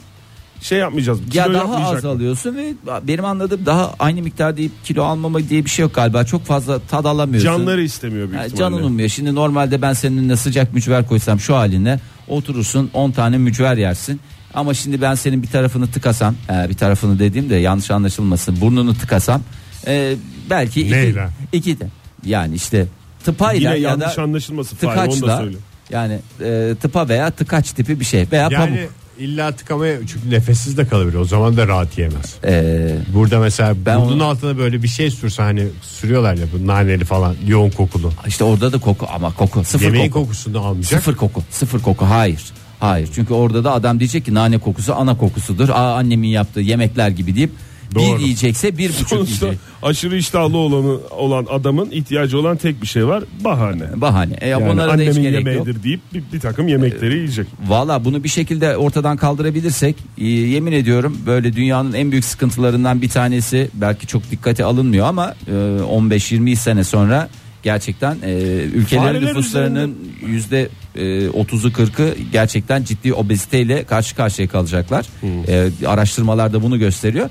şey 0.62 0.80
yapmayacağız. 0.80 1.20
ya 1.34 1.44
kilo 1.44 1.54
daha 1.54 1.62
yapmayacak 1.64 1.96
az 1.98 2.04
mı? 2.04 2.10
alıyorsun 2.10 2.56
ve 2.56 2.74
benim 3.08 3.26
anladığım 3.26 3.66
daha 3.66 3.94
aynı 4.00 4.22
miktar 4.22 4.58
deyip 4.58 4.72
kilo 4.84 5.04
almama 5.04 5.50
diye 5.50 5.66
bir 5.66 5.70
şey 5.70 5.84
yok 5.84 5.94
galiba. 5.94 6.24
Çok 6.26 6.46
fazla 6.46 6.80
tad 6.80 7.06
alamıyorsun. 7.06 7.46
Canları 7.50 7.82
istemiyor 7.84 8.30
büyük 8.30 8.42
Yani 8.42 8.48
ihtimalle. 8.52 8.72
canın 8.76 8.84
ummuyor. 8.88 9.10
Şimdi 9.10 9.36
normalde 9.36 9.82
ben 9.82 9.94
senin 9.94 10.18
önüne 10.18 10.36
sıcak 10.36 10.74
mücver 10.74 11.08
koysam 11.08 11.40
şu 11.40 11.56
haline 11.56 12.00
oturursun 12.28 12.90
10 12.94 13.12
tane 13.12 13.38
mücver 13.38 13.78
yersin. 13.78 14.20
Ama 14.56 14.74
şimdi 14.74 15.02
ben 15.02 15.16
senin 15.16 15.44
bir 15.44 15.48
tarafını 15.48 15.88
tıkasam, 15.88 16.36
e, 16.50 16.70
bir 16.70 16.74
tarafını 16.74 17.20
dediğimde 17.20 17.56
yanlış 17.56 17.92
anlaşılmasın. 17.92 18.62
Burnunu 18.62 18.94
tıkasam 18.98 19.42
e, 19.88 20.16
belki 20.50 20.82
iki, 20.82 20.92
Neyle? 20.92 21.28
iki 21.54 21.80
de 21.80 21.88
yani 22.26 22.56
işte 22.56 22.86
tıpayla 23.26 23.74
Yine 23.76 23.88
ya 23.88 24.00
da 24.00 24.04
yanlış 24.04 24.18
anlaşılmasın. 24.20 24.76
Fahir, 24.78 24.98
onu 25.00 25.08
da 25.08 25.10
tıkaçla 25.14 25.38
söyle. 25.38 25.58
yani 25.90 26.20
e, 26.44 26.76
tıpa 26.82 27.10
veya 27.10 27.32
tıkaç 27.32 27.72
tipi 27.72 28.00
bir 28.00 28.06
şey 28.06 28.28
veya 28.32 28.42
Yani 28.52 28.56
pamuk. 28.56 28.80
illa 29.20 29.52
tıkamaya 29.52 29.98
çünkü 30.08 30.30
nefessiz 30.32 30.78
de 30.78 30.88
kalabilir. 30.88 31.16
O 31.18 31.26
zaman 31.26 31.58
da 31.58 31.68
rahat 31.68 31.98
yiyemez. 31.98 32.36
Ee, 32.46 32.96
Burada 33.14 33.40
mesela 33.40 33.76
Ben 33.86 34.02
burnun 34.02 34.12
onu- 34.16 34.24
altına 34.24 34.58
böyle 34.58 34.84
bir 34.84 34.88
şey 34.88 35.12
sürse 35.12 35.42
hani 35.42 35.68
sürüyorlar 35.82 36.34
ya 36.34 36.46
bu 36.54 36.68
naneli 36.68 37.06
falan 37.06 37.36
yoğun 37.48 37.70
kokulu. 37.70 38.12
işte 38.28 38.44
orada 38.44 38.74
da 38.74 38.78
koku 38.80 39.08
ama 39.14 39.34
koku 39.34 39.64
sıfır 39.64 39.86
Yemeğin 39.86 40.10
koku. 40.12 40.24
kokusunu 40.24 40.60
almayacak. 40.60 41.00
Sıfır 41.00 41.16
koku. 41.16 41.44
Sıfır 41.52 41.80
koku. 41.80 42.06
Hayır. 42.06 42.42
Hayır. 42.80 43.10
Çünkü 43.16 43.34
orada 43.34 43.64
da 43.64 43.74
adam 43.74 44.00
diyecek 44.00 44.26
ki 44.26 44.34
nane 44.34 44.58
kokusu 44.58 44.96
ana 44.96 45.18
kokusudur. 45.18 45.70
Aa 45.70 45.96
annemin 45.96 46.28
yaptığı 46.28 46.62
yemekler 46.62 47.10
gibi 47.10 47.36
deyip 47.36 47.52
Doğru. 47.96 48.20
bir 48.20 48.24
yiyecekse 48.24 48.78
bir 48.78 48.90
buçuk 48.90 49.10
Sonuçta 49.10 49.46
yiyecek. 49.46 49.66
aşırı 49.84 50.18
iştahlı 50.18 50.58
olanı 50.58 50.98
olan 51.10 51.46
adamın 51.50 51.92
ihtiyacı 51.92 52.40
olan 52.40 52.58
tek 52.58 52.82
bir 52.82 52.88
şey 52.88 53.08
var 53.08 53.24
bahane. 53.44 54.02
Bahane. 54.02 54.34
E, 54.42 54.48
Yani 54.48 54.72
bunlara 54.72 54.88
da 54.98 55.02
hiç 55.02 55.10
annemin 55.10 55.22
gerek 55.22 55.46
yok. 55.46 55.48
yemeğidir 55.48 55.84
deyip 55.84 56.00
bir, 56.14 56.24
bir 56.34 56.40
takım 56.40 56.68
yemekleri 56.68 57.16
yiyecek. 57.16 57.48
Valla 57.68 58.06
bunu 58.06 58.24
bir 58.24 58.30
şekilde 58.30 58.78
ortadan 58.78 59.18
kaldırabilirsek 59.18 59.96
e, 60.18 60.26
yemin 60.26 60.72
ediyorum 60.72 61.18
böyle 61.26 61.54
dünyanın 61.54 61.94
en 61.94 62.12
büyük 62.12 62.26
sıkıntılarından 62.26 63.02
bir 63.02 63.10
tanesi 63.10 63.70
belki 63.74 64.08
çok 64.08 64.32
dikkate 64.32 64.64
alınmıyor 64.66 65.08
ama 65.08 65.34
e, 65.48 65.52
15-20 65.52 66.56
sene 66.56 66.84
sonra 66.84 67.30
gerçekten 67.76 68.18
e, 68.24 68.32
ülkelerin 68.74 69.04
Fareler 69.06 69.22
nüfuslarının 69.30 69.98
yüzde 70.26 70.70
e, 70.96 71.02
30'u 71.28 71.70
40'ı 71.70 72.16
gerçekten 72.32 72.84
ciddi 72.84 73.14
obeziteyle 73.14 73.84
karşı 73.84 74.16
karşıya 74.16 74.48
kalacaklar. 74.48 75.06
E, 75.48 75.70
araştırmalar 75.88 76.54
da 76.54 76.62
bunu 76.64 76.80
gösteriyor. 76.80 77.30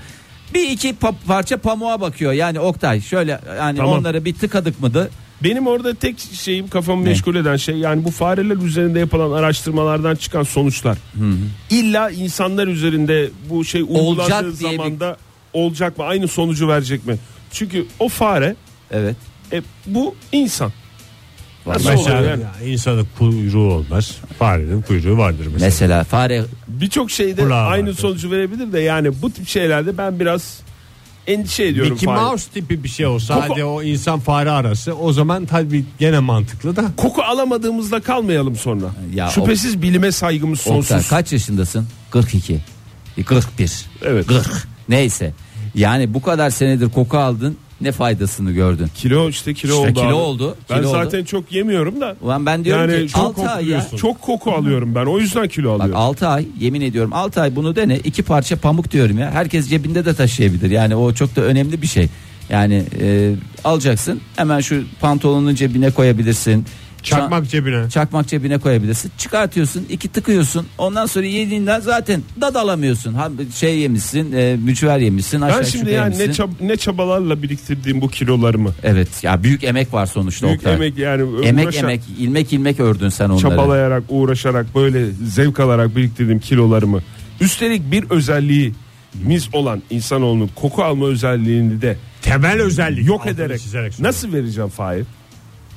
Bir 0.54 0.68
iki 0.70 0.88
pa- 0.90 1.14
parça 1.26 1.56
pamuğa 1.56 2.00
bakıyor 2.00 2.32
yani 2.32 2.60
Oktay 2.60 3.00
şöyle 3.00 3.40
yani 3.58 3.76
Tamam. 3.78 3.98
onları 3.98 4.24
bir 4.24 4.34
tıkadık 4.34 4.80
mıydı? 4.80 5.10
Benim 5.42 5.66
orada 5.66 5.94
tek 5.94 6.18
şeyim 6.32 6.68
kafamı 6.68 7.04
Ne? 7.04 7.08
meşgul 7.08 7.34
eden 7.34 7.56
şey 7.56 7.74
yani 7.76 8.04
bu 8.04 8.10
fareler 8.10 8.56
üzerinde 8.56 8.98
yapılan 8.98 9.32
araştırmalardan 9.32 10.14
çıkan 10.14 10.42
sonuçlar. 10.42 10.98
İlla 11.70 12.10
insanlar 12.10 12.66
üzerinde 12.66 13.30
bu 13.50 13.64
şey 13.64 13.82
Olacak 13.82 13.98
uygulandığı 14.08 14.48
bir- 14.50 14.54
zamanda 14.76 15.16
olacak 15.52 15.98
mı? 15.98 16.04
Aynı 16.04 16.28
sonucu 16.28 16.68
verecek 16.68 17.06
mi? 17.06 17.16
Çünkü 17.52 17.86
o 17.98 18.08
fare 18.08 18.56
Evet. 18.90 19.16
E, 19.54 19.62
bu 19.86 20.14
insan. 20.32 20.72
Nasıl 21.66 21.90
Mesela 21.90 22.20
yani? 22.20 22.42
ya, 22.42 22.68
insanın 22.68 23.06
kuyruğu 23.18 23.72
olmaz. 23.72 24.16
Farenin 24.38 24.82
kuyruğu 24.82 25.18
vardır 25.18 25.46
mesela. 25.46 25.66
Mesela 25.66 26.04
fare 26.04 26.44
Birçok 26.68 27.10
şeyde 27.10 27.42
Kulağı 27.42 27.66
aynı 27.66 27.86
vardır. 27.88 27.98
sonucu 28.00 28.30
verebilir 28.30 28.72
de 28.72 28.80
yani 28.80 29.22
bu 29.22 29.30
tip 29.30 29.48
şeylerde 29.48 29.98
ben 29.98 30.20
biraz 30.20 30.60
endişe 31.26 31.64
ediyorum. 31.64 31.92
Mickey 31.92 32.06
fare. 32.06 32.20
Mouse 32.20 32.50
tipi 32.50 32.84
bir 32.84 32.88
şey 32.88 33.06
olsa 33.06 33.34
Koku- 33.34 33.46
hadi 33.52 33.64
o 33.64 33.82
insan 33.82 34.20
fare 34.20 34.50
arası 34.50 34.94
o 34.94 35.12
zaman 35.12 35.46
tabii 35.46 35.84
gene 35.98 36.18
mantıklı 36.18 36.76
da. 36.76 36.84
Koku 36.96 37.22
alamadığımızda 37.22 38.00
kalmayalım 38.00 38.56
sonra. 38.56 38.86
Ya 39.14 39.28
Şüphesiz 39.28 39.82
bilime 39.82 40.12
saygımız 40.12 40.60
sonsuz. 40.60 40.84
Oktay 40.92 41.02
kaç 41.08 41.32
yaşındasın? 41.32 41.86
42. 42.10 42.60
41. 43.26 43.84
Evet. 44.04 44.26
40. 44.26 44.46
Neyse. 44.88 45.32
Yani 45.74 46.14
bu 46.14 46.22
kadar 46.22 46.50
senedir 46.50 46.88
koku 46.90 47.18
aldın 47.18 47.56
ne 47.80 47.92
faydasını 47.92 48.52
gördün? 48.52 48.86
Kilo 48.94 49.28
işte 49.28 49.54
kilo 49.54 49.72
İşte 49.74 49.90
oldu. 49.90 50.00
kilo 50.00 50.06
abi. 50.06 50.14
oldu, 50.14 50.56
Ben 50.70 50.78
kilo 50.78 50.90
zaten 50.90 51.24
çok 51.24 51.52
yemiyorum 51.52 52.00
da. 52.00 52.16
Ulan 52.22 52.46
ben 52.46 52.64
diyorum 52.64 52.90
Yani 52.90 53.06
ki 53.06 53.12
çok 53.12 53.38
6 53.38 53.50
ay 53.50 53.68
ya. 53.68 53.86
Çok 53.96 54.20
koku 54.22 54.50
alıyorum 54.52 54.94
ben. 54.94 55.04
O 55.06 55.18
yüzden 55.18 55.48
kilo 55.48 55.74
Bak 55.74 55.80
alıyorum. 55.80 56.00
6 56.02 56.28
ay 56.28 56.46
yemin 56.60 56.80
ediyorum 56.80 57.10
6 57.14 57.40
ay 57.40 57.56
bunu 57.56 57.76
dene 57.76 57.98
iki 57.98 58.22
parça 58.22 58.56
pamuk 58.56 58.90
diyorum 58.90 59.18
ya. 59.18 59.30
Herkes 59.30 59.68
cebinde 59.68 60.04
de 60.04 60.14
taşıyabilir. 60.14 60.70
Yani 60.70 60.96
o 60.96 61.12
çok 61.14 61.36
da 61.36 61.40
önemli 61.40 61.82
bir 61.82 61.86
şey. 61.86 62.08
Yani 62.50 62.82
e, 63.00 63.32
alacaksın 63.64 64.20
hemen 64.36 64.60
şu 64.60 64.82
pantolonun 65.00 65.54
cebine 65.54 65.90
koyabilirsin. 65.90 66.64
Çakmak 67.04 67.48
cebine. 67.50 67.90
çakmak 67.90 68.28
cebine 68.28 68.58
koyabilirsin. 68.58 69.12
Çıkartıyorsun, 69.18 69.86
iki 69.90 70.08
tıkıyorsun. 70.08 70.66
Ondan 70.78 71.06
sonra 71.06 71.26
yediğinden 71.26 71.80
zaten 71.80 72.22
dad 72.40 72.54
alamıyorsun. 72.54 73.14
Ha, 73.14 73.30
şey 73.54 73.78
yemişsin, 73.78 74.32
e, 74.32 74.56
mücver 74.56 74.98
yemişsin, 74.98 75.40
aşağı 75.40 75.58
ben 75.60 75.64
şimdi 75.64 75.90
yukarı 75.90 75.94
yani 75.94 76.18
ne, 76.18 76.24
çab- 76.24 76.50
ne 76.68 76.76
çabalarla 76.76 77.42
biriktirdiğim 77.42 78.00
bu 78.00 78.08
kilolarımı. 78.08 78.70
Evet, 78.82 79.08
ya 79.24 79.42
büyük 79.42 79.64
emek 79.64 79.92
var 79.94 80.06
sonuçta 80.06 80.46
Büyük 80.46 80.58
Oktay. 80.58 80.74
emek 80.74 80.98
yani 80.98 81.22
emek 81.46 81.66
uğraşa- 81.68 81.78
emek, 81.78 82.00
ilmek 82.18 82.52
ilmek 82.52 82.80
ördün 82.80 83.08
sen 83.08 83.24
onları. 83.28 83.40
çabalayarak, 83.40 84.02
uğraşarak 84.08 84.66
böyle 84.74 85.06
zevk 85.10 85.60
alarak 85.60 85.96
biriktirdiğim 85.96 86.40
kilolarımı. 86.40 87.00
Üstelik 87.40 87.90
bir 87.90 88.04
özelliğimiz 88.10 89.48
olan 89.52 89.82
insanoğlunun 89.90 90.50
koku 90.54 90.82
alma 90.84 91.06
özelliğini 91.06 91.82
de 91.82 91.96
Temel 92.22 92.60
özellik. 92.60 93.06
yok 93.06 93.20
Altını 93.20 93.34
ederek 93.34 93.60
çizerek 93.60 93.92
söylüyorum. 93.92 94.04
nasıl 94.16 94.32
vereceğim 94.32 94.70
Fahir? 94.70 95.04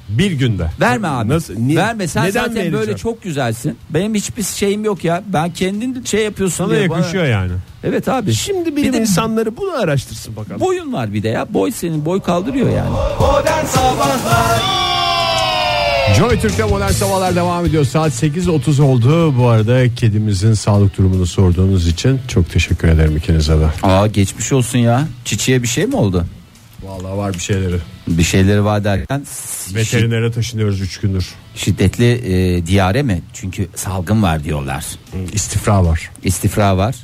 Bir 0.10 0.32
günde. 0.32 0.68
Verme 0.80 1.08
abi. 1.08 1.30
Nasıl? 1.30 1.54
Ni- 1.56 1.76
Verme 1.76 2.08
sen 2.08 2.24
neden 2.24 2.32
zaten 2.32 2.56
vereceğim? 2.56 2.74
böyle 2.74 2.98
çok 2.98 3.24
güzelsin. 3.24 3.78
Benim 3.90 4.16
hiçbir 4.16 4.44
şeyim 4.44 4.86
yok 4.86 5.04
ya. 5.04 5.24
Ben 5.34 5.54
kendin 5.54 6.04
şey 6.04 6.24
yapıyorsun 6.24 6.66
Sana 6.66 6.76
diye 6.78 6.90
bana- 6.90 6.98
yakışıyor 6.98 7.26
yani. 7.26 7.52
Evet 7.84 8.08
abi. 8.08 8.34
Şimdi 8.34 8.76
bilim 8.76 8.94
Bir 8.94 8.98
de 8.98 9.02
insanları 9.02 9.58
bunu 9.58 9.72
araştırsın 9.72 10.36
bakalım. 10.36 10.60
boyun 10.62 10.94
var 10.94 11.14
bir 11.14 11.24
de 11.24 11.30
ya. 11.30 11.54
Boy 11.54 11.72
senin 11.72 12.06
boy 12.06 12.22
kaldırıyor 12.22 12.70
yani. 12.70 12.90
Modern 13.20 13.66
Sabahlar 13.66 14.62
Joy 16.18 16.40
Türk'te 16.40 16.64
modern 16.64 16.92
sabahlar 16.92 17.36
devam 17.36 17.66
ediyor. 17.66 17.86
Saat 17.86 18.12
8.30 18.24 18.82
oldu. 18.82 19.38
Bu 19.38 19.48
arada 19.48 19.96
kedimizin 19.96 20.54
sağlık 20.54 20.98
durumunu 20.98 21.26
sorduğunuz 21.26 21.88
için 21.88 22.20
çok 22.28 22.50
teşekkür 22.52 22.88
ederim 22.88 23.18
ikinize 23.18 23.54
de. 23.60 23.68
Aa 23.84 24.08
geçmiş 24.08 24.52
olsun 24.54 24.78
ya. 24.80 25.08
Çiçeğe 25.26 25.64
bir 25.64 25.68
şey 25.68 25.86
mi 25.86 25.96
oldu? 25.96 26.26
Vallahi 26.84 27.18
var 27.18 27.34
bir 27.34 27.40
şeyleri. 27.40 27.76
Bir 28.08 28.24
şeyleri 28.24 28.64
var 28.66 28.84
derken 28.84 29.26
Veterinere 29.76 30.32
taşınıyoruz 30.32 30.82
3 30.82 30.98
gündür. 31.00 31.28
şiddetli 31.56 32.12
e, 32.58 32.66
diyare 32.66 33.04
mi? 33.04 33.22
Çünkü 33.34 33.68
salgın 33.76 34.24
var 34.24 34.44
diyorlar. 34.44 34.86
İstifra 35.34 35.86
var. 35.86 36.12
İstifra 36.24 36.78
var. 36.78 36.96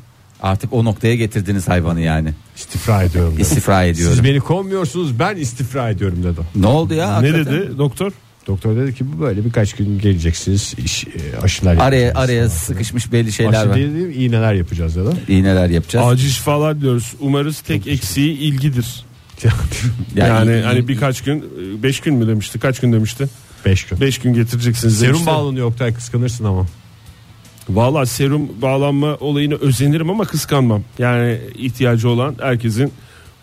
Artık 0.41 0.73
o 0.73 0.85
noktaya 0.85 1.15
getirdiniz 1.15 1.67
hayvanı 1.67 2.01
yani. 2.01 2.29
İstifra 2.55 3.03
ediyorum. 3.03 3.33
dedi. 3.33 3.41
İstifra 3.41 3.83
ediyorum. 3.83 4.15
Siz 4.15 4.23
beni 4.23 4.39
kovmuyorsunuz 4.39 5.19
ben 5.19 5.35
istifra 5.35 5.89
ediyorum 5.89 6.23
dedi. 6.23 6.39
Ne 6.55 6.67
oldu 6.67 6.93
ya? 6.93 7.07
Ne 7.21 7.29
hakikaten? 7.29 7.45
dedi 7.61 7.77
doktor? 7.77 8.11
Doktor 8.47 8.75
dedi 8.75 8.95
ki 8.95 9.05
bu 9.13 9.21
böyle 9.21 9.45
birkaç 9.45 9.73
gün 9.73 9.99
geleceksiniz 9.99 10.73
iş, 10.85 11.03
e, 11.07 11.37
aşılar 11.41 11.77
Araya 11.77 12.13
araya 12.15 12.47
falan. 12.47 12.57
sıkışmış 12.57 13.11
belli 13.11 13.31
şeyler 13.31 13.53
Aşı 13.59 13.69
var. 13.69 13.75
değil, 13.75 13.93
değil 13.95 14.15
iğneler 14.21 14.53
yapacağız 14.53 14.95
dedi. 14.95 15.09
İğneler 15.27 15.69
yapacağız. 15.69 16.07
Acil 16.07 16.29
şifalar 16.29 16.81
diyoruz. 16.81 17.13
Umarız 17.19 17.59
tek 17.61 17.87
eksiği 17.87 18.37
ilgidir. 18.37 19.05
Ya 20.15 20.27
yani 20.27 20.51
iyi- 20.51 20.63
hani 20.63 20.87
birkaç 20.87 21.21
gün, 21.21 21.43
5 21.83 21.99
gün 21.99 22.13
mü 22.15 22.27
demişti? 22.27 22.59
Kaç 22.59 22.79
gün 22.79 22.93
demişti? 22.93 23.27
5 23.65 23.83
gün. 23.85 24.01
5 24.01 24.17
gün 24.19 24.33
getireceksiniz 24.33 24.97
Serum 24.99 25.13
demişti. 25.13 25.27
bağlanıyor 25.27 25.67
Oktay 25.67 25.93
kıskanırsın 25.93 26.45
ama. 26.45 26.65
Valla 27.69 28.05
serum 28.05 28.61
bağlanma 28.61 29.15
olayını 29.19 29.55
özenirim 29.55 30.09
ama 30.09 30.25
kıskanmam. 30.25 30.83
Yani 30.99 31.39
ihtiyacı 31.55 32.09
olan 32.09 32.35
herkesin 32.41 32.93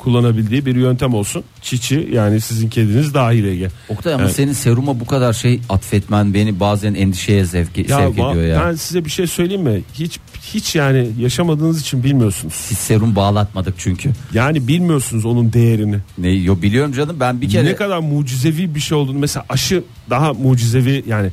kullanabildiği 0.01 0.67
bir 0.67 0.77
yöntem 0.77 1.15
olsun. 1.15 1.45
Çiçi 1.63 2.09
yani 2.13 2.41
sizin 2.41 2.69
kediniz 2.69 3.15
dahil 3.15 3.45
Ege. 3.45 3.69
Oktay 3.89 4.15
ama 4.15 4.23
Evet. 4.25 4.35
senin 4.35 4.53
seruma 4.53 5.01
bu 5.01 5.07
kadar 5.07 5.33
şey 5.33 5.61
atfetmen 5.69 6.35
beni 6.35 6.61
bazen 6.61 6.95
endişeye 6.95 7.47
sevk, 7.47 7.79
Ya 7.79 7.85
sevk 7.99 8.19
va- 8.19 8.31
ediyor 8.33 8.47
ya. 8.47 8.63
ben 8.67 8.75
size 8.75 9.05
bir 9.05 9.11
şey 9.11 9.27
söyleyeyim 9.27 9.63
mi? 9.63 9.83
Hiç 9.95 10.19
hiç 10.43 10.75
yani 10.77 11.09
yaşamadığınız 11.19 11.81
için 11.81 12.05
bilmiyorsunuz. 12.05 12.55
Biz 12.71 12.79
serum 12.79 13.17
bağlatmadık 13.17 13.75
çünkü. 13.79 14.11
Yani 14.35 14.69
bilmiyorsunuz 14.69 15.25
onun 15.25 15.53
değerini. 15.53 15.97
Ne 16.19 16.29
yo 16.31 16.63
biliyorum 16.63 16.93
canım 16.93 17.17
ben 17.21 17.41
bir 17.41 17.49
kere 17.51 17.65
Ne 17.65 17.77
kadar 17.77 17.99
mucizevi 17.99 18.75
bir 18.75 18.81
şey 18.81 18.99
olduğunu 18.99 19.19
mesela 19.19 19.45
aşı 19.49 19.83
daha 20.11 20.33
mucizevi 20.33 21.05
yani 21.07 21.31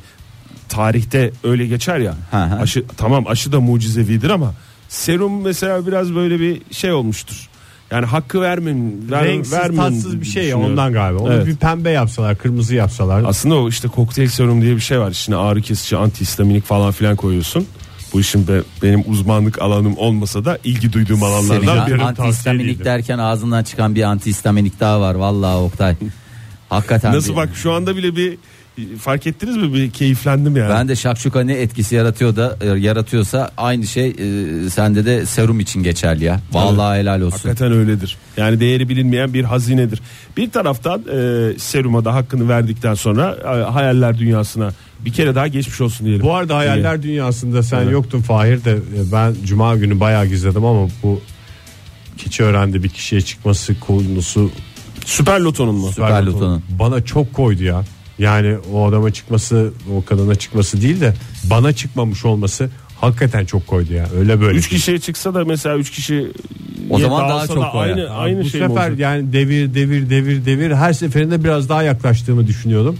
tarihte 0.68 1.30
öyle 1.44 1.66
geçer 1.66 1.98
ya. 1.98 2.14
Hı 2.30 2.36
hı. 2.44 2.54
Aşı 2.60 2.84
tamam 2.96 3.26
aşı 3.26 3.52
da 3.52 3.60
mucizevidir 3.60 4.30
ama 4.30 4.54
serum 4.88 5.42
mesela 5.42 5.86
biraz 5.86 6.14
böyle 6.14 6.40
bir 6.40 6.62
şey 6.70 6.92
olmuştur. 6.92 7.47
Yani 7.90 8.06
hakkı 8.06 8.40
vermeyin, 8.40 9.06
ver, 9.10 9.24
Renksiz 9.24 9.52
vermeyin 9.52 9.82
tatsız 9.82 10.20
bir 10.20 10.26
şey 10.26 10.44
ya 10.48 10.58
ondan 10.58 10.92
galiba. 10.92 11.22
Onu 11.22 11.32
Evet. 11.32 11.46
bir 11.46 11.56
pembe 11.56 11.90
yapsalar 11.90 12.38
kırmızı 12.38 12.74
yapsalar. 12.74 13.22
Aslında 13.26 13.54
o 13.54 13.68
işte 13.68 13.88
kokteyl 13.88 14.28
serum 14.28 14.62
diye 14.62 14.76
bir 14.76 14.80
şey 14.80 15.00
var. 15.00 15.10
İçine 15.10 15.36
ağrı 15.36 15.62
kesici, 15.62 15.96
antihistaminik 15.96 16.64
falan 16.64 16.92
filan 16.92 17.16
koyuyorsun. 17.16 17.66
Bu 18.12 18.20
işin 18.20 18.48
be, 18.48 18.60
benim 18.82 19.04
uzmanlık 19.06 19.62
alanım 19.62 19.96
olmasa 19.96 20.44
da 20.44 20.58
ilgi 20.64 20.92
duyduğum 20.92 21.16
senin 21.20 21.30
alanlardan 21.30 21.66
Benim 21.66 21.98
tavsiye 21.98 22.06
antihistaminik 22.08 22.84
derken 22.84 23.18
ağzından 23.18 23.62
çıkan 23.62 23.94
bir 23.94 24.02
antihistaminik 24.02 24.80
daha 24.80 25.00
var 25.00 25.14
vallahi 25.14 25.56
Oktay. 25.56 25.94
Hakikaten 26.68 27.12
Nasıl 27.12 27.30
bir- 27.32 27.36
bak 27.36 27.48
şu 27.54 27.72
anda 27.72 27.96
bile 27.96 28.16
bir 28.16 28.38
fark 29.00 29.26
ettiniz 29.26 29.56
mi 29.56 29.74
bir 29.74 29.90
keyiflendim 29.90 30.56
yani. 30.56 30.70
Ben 30.70 30.88
de 30.88 30.96
şakşuka 30.96 31.40
ne 31.40 31.54
etkisi 31.54 31.94
yaratıyor 31.94 32.36
da 32.36 32.56
e, 32.60 32.66
yaratıyorsa 32.66 33.50
aynı 33.56 33.86
şey 33.86 34.08
e, 34.08 34.70
sende 34.70 35.06
de 35.06 35.26
serum 35.26 35.60
için 35.60 35.82
geçerli 35.82 36.24
ya. 36.24 36.40
Vallahi 36.52 36.98
helal 37.00 37.20
olsun. 37.20 37.30
Hakikaten 37.30 37.72
öyledir. 37.72 38.16
Yani 38.36 38.60
değeri 38.60 38.88
bilinmeyen 38.88 39.34
bir 39.34 39.44
hazinedir. 39.44 40.00
Bir 40.36 40.50
taraftan 40.50 41.00
e, 41.00 41.58
seruma 41.58 42.04
da 42.04 42.14
hakkını 42.14 42.48
verdikten 42.48 42.94
sonra 42.94 43.36
e, 43.44 43.70
hayaller 43.70 44.18
dünyasına 44.18 44.70
bir 45.04 45.12
kere 45.12 45.34
daha 45.34 45.46
geçmiş 45.48 45.80
olsun 45.80 46.06
diyelim. 46.06 46.26
Bu 46.26 46.34
arada 46.34 46.56
hayaller 46.56 47.02
dünyasında 47.02 47.62
sen 47.62 47.82
Evet. 47.82 47.92
yoktun 47.92 48.20
Fahir 48.20 48.64
de 48.64 48.72
e, 48.72 49.12
ben 49.12 49.34
cuma 49.44 49.76
günü 49.76 50.00
bayağı 50.00 50.26
gizledim 50.26 50.64
ama 50.64 50.88
bu 51.02 51.20
keçi 52.18 52.42
öğrendi 52.42 52.82
bir 52.82 52.88
kişiye 52.88 53.20
çıkması 53.20 53.80
konusu 53.80 54.50
Süper 55.04 55.40
Loto'nun 55.40 55.74
mu? 55.74 55.88
Süper 55.92 56.22
Loto'nun. 56.22 56.62
bana 56.78 57.04
çok 57.04 57.32
koydu 57.34 57.64
ya. 57.64 57.84
Yani 58.18 58.56
o 58.72 58.88
adama 58.88 59.10
çıkması 59.10 59.72
o 59.96 60.04
kadına 60.04 60.34
çıkması 60.34 60.82
değil 60.82 61.00
de 61.00 61.14
bana 61.50 61.72
çıkmamış 61.72 62.24
olması 62.24 62.70
Hakikaten 63.00 63.44
çok 63.44 63.66
koydu 63.66 63.92
ya. 63.92 64.06
Öyle 64.18 64.40
böyle. 64.40 64.58
3 64.58 64.68
kişiye 64.68 64.98
çıksa 64.98 65.34
da 65.34 65.44
mesela 65.44 65.76
3 65.76 65.90
kişi 65.90 66.32
O 66.90 66.98
zaman 66.98 67.28
daha 67.28 67.46
çok 67.46 67.62
da 67.62 67.70
koyar. 67.70 67.96
aynı 67.96 68.10
aynı 68.10 68.44
bu 68.44 68.48
şey 68.48 68.60
mi 68.60 68.68
sefer 68.68 68.82
olacak? 68.82 68.98
yani 68.98 69.32
devir 69.32 69.74
devir 69.74 70.10
devir 70.10 70.46
devir 70.46 70.70
her 70.72 70.92
seferinde 70.92 71.44
biraz 71.44 71.68
daha 71.68 71.82
yaklaştığımı 71.82 72.46
düşünüyordum. 72.46 72.96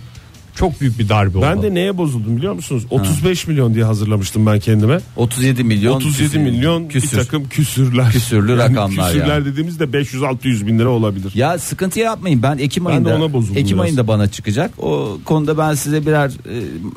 Çok 0.59 0.81
büyük 0.81 0.99
bir 0.99 1.09
darbe 1.09 1.39
oldu. 1.39 1.47
Ben 1.51 1.63
de 1.63 1.75
neye 1.75 1.99
bozuldum 1.99 2.37
biliyor 2.37 2.53
musunuz? 2.53 2.87
35 2.91 3.47
milyon 3.47 3.75
diye 3.75 3.85
hazırlamıştım 3.85 4.47
ben 4.47 4.59
kendime. 4.61 4.99
37 5.17 5.65
milyon 5.65 5.95
37 5.97 6.23
küsür- 6.29 6.39
milyon 6.43 6.89
küsür. 6.89 7.19
bir 7.19 7.23
takım 7.25 7.49
küsürler. 7.49 8.13
Küsürlü 8.13 8.57
rakamlar 8.57 9.13
Küsürler 9.13 9.27
yani. 9.29 9.45
dediğimizde 9.45 9.85
500-600 9.85 10.67
bin 10.67 10.79
lira 10.79 10.89
olabilir. 10.89 11.33
Ya 11.35 11.59
sıkıntı 11.59 12.01
yapmayın. 12.01 12.43
Ben 12.43 12.59
Ekim 12.59 12.85
Ben 12.85 12.91
de 12.91 12.95
ayında 12.95 13.25
ona 13.25 13.33
bozuldum 13.33 13.57
Ekim 13.57 13.77
biraz. 13.77 13.85
ayında 13.85 14.09
bana 14.09 14.29
çıkacak. 14.29 14.71
O 14.79 15.19
konuda 15.25 15.59
ben 15.59 15.75
size 15.75 16.07
birer 16.07 16.31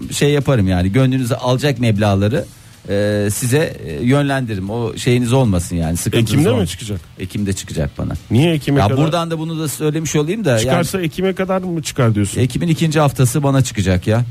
e, 0.10 0.14
şey 0.14 0.30
yaparım 0.32 0.68
yani. 0.68 0.92
Gönlünüze 0.92 1.36
alacak 1.36 1.80
meblağları 1.80 2.46
e, 2.90 3.28
size 3.34 3.78
e, 3.86 3.94
yönlendiririm. 4.06 4.70
O 4.70 4.98
şeyiniz 4.98 5.34
olmasın 5.34 5.76
yani. 5.76 5.98
Sıkıntınız 5.98 6.32
Ekim'de 6.32 6.50
mi 6.50 6.54
olmasın. 6.56 6.72
çıkacak? 6.72 7.02
Ekim'de 7.20 7.54
çıkacak 7.54 7.92
bana. 7.98 8.14
Niye 8.32 8.54
Ekim'e 8.54 8.80
Ya 8.80 8.88
kadar? 8.88 9.04
buradan 9.04 9.32
da 9.32 9.40
bunu 9.40 9.60
da 9.60 9.68
söylemiş 9.68 10.16
olayım 10.16 10.46
da 10.46 10.50
yani 10.50 10.62
Çıkarsa 10.62 11.02
Ekim'e 11.02 11.34
kadar 11.36 11.62
mı 11.62 11.82
çıkar 11.84 12.16
diyorsun? 12.16 12.42
Ekim'in 12.42 12.68
ikinci 12.68 13.00
haftası 13.00 13.44
bana 13.44 13.62
çıkacak 13.64 14.08
ya. 14.08 14.26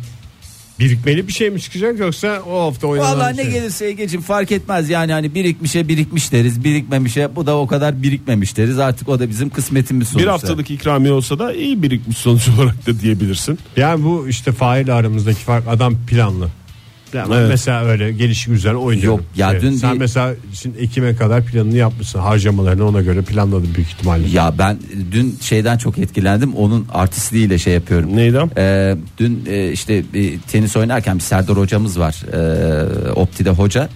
birikmeli 0.80 1.28
bir 1.28 1.32
şey 1.32 1.50
mi 1.50 1.60
çıkacak 1.60 1.98
yoksa 1.98 2.42
o 2.50 2.60
hafta 2.66 2.86
oynanan 2.86 3.10
Vallahi 3.18 3.32
bir 3.32 3.38
ne 3.38 3.42
şey. 3.42 3.52
gelirse 3.52 3.86
Ege'cim 3.86 4.20
fark 4.20 4.52
etmez 4.52 4.90
yani 4.90 5.12
hani 5.12 5.34
birikmişe 5.34 5.88
birikmiş 5.88 6.32
deriz 6.32 6.64
birikmemişe 6.64 7.36
bu 7.36 7.46
da 7.46 7.56
o 7.58 7.66
kadar 7.66 8.02
birikmemiş 8.02 8.56
deriz 8.56 8.78
artık 8.78 9.08
o 9.08 9.18
da 9.18 9.28
bizim 9.30 9.50
kısmetimiz 9.50 10.06
Bir 10.08 10.12
sonuçta. 10.12 10.32
haftalık 10.32 10.70
ikramiye 10.70 11.12
olsa 11.12 11.38
da 11.38 11.52
iyi 11.52 11.82
birikmiş 11.82 12.16
sonuç 12.16 12.48
olarak 12.58 12.86
da 12.86 13.00
diyebilirsin. 13.00 13.58
Yani 13.76 14.04
bu 14.04 14.28
işte 14.28 14.52
fail 14.52 14.94
aramızdaki 14.94 15.38
fark 15.40 15.68
adam 15.68 15.94
planlı. 16.06 16.48
Yani 17.14 17.34
Evet. 17.34 17.48
mesela 17.48 17.84
öyle 17.84 18.12
gelişi 18.12 18.50
güzel 18.50 18.74
oynuyorum. 18.74 19.18
Yok, 19.18 19.26
ya 19.36 19.60
dün 19.60 19.72
sen 19.72 19.94
bir- 19.94 19.98
mesela 19.98 20.34
şimdi 20.54 20.78
Ekim'e 20.78 21.16
kadar 21.16 21.44
planını 21.44 21.76
yapmışsın. 21.76 22.18
Harcamalarını 22.18 22.88
ona 22.88 23.00
göre 23.00 23.22
planladın 23.22 23.74
büyük 23.74 23.88
ihtimalle. 23.88 24.28
Ya 24.28 24.54
ben 24.58 24.78
dün 25.12 25.38
şeyden 25.40 25.78
çok 25.78 25.98
etkilendim 25.98 26.54
onun 26.54 26.86
artistliğiyle 26.92 27.58
şey 27.58 27.74
yapıyorum. 27.74 28.16
Neyden? 28.16 28.50
Ee, 28.56 28.96
dün 29.18 29.44
e, 29.48 29.72
işte 29.72 30.04
bir 30.14 30.40
tenis 30.40 30.76
oynarken 30.76 31.16
bir 31.16 31.22
Serdar 31.22 31.56
hocamız 31.56 31.98
var 31.98 32.22
e, 32.32 33.10
Opti'de 33.12 33.50
hoca 33.50 33.88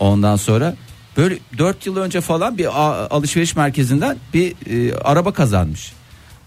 ondan 0.00 0.36
sonra 0.36 0.74
böyle 1.16 1.38
4 1.58 1.86
yıl 1.86 1.96
önce 1.96 2.20
falan 2.20 2.58
bir 2.58 2.68
alışveriş 3.16 3.56
merkezinden 3.56 4.16
bir 4.34 4.52
e, 4.70 4.94
araba 4.94 5.32
kazanmış 5.32 5.92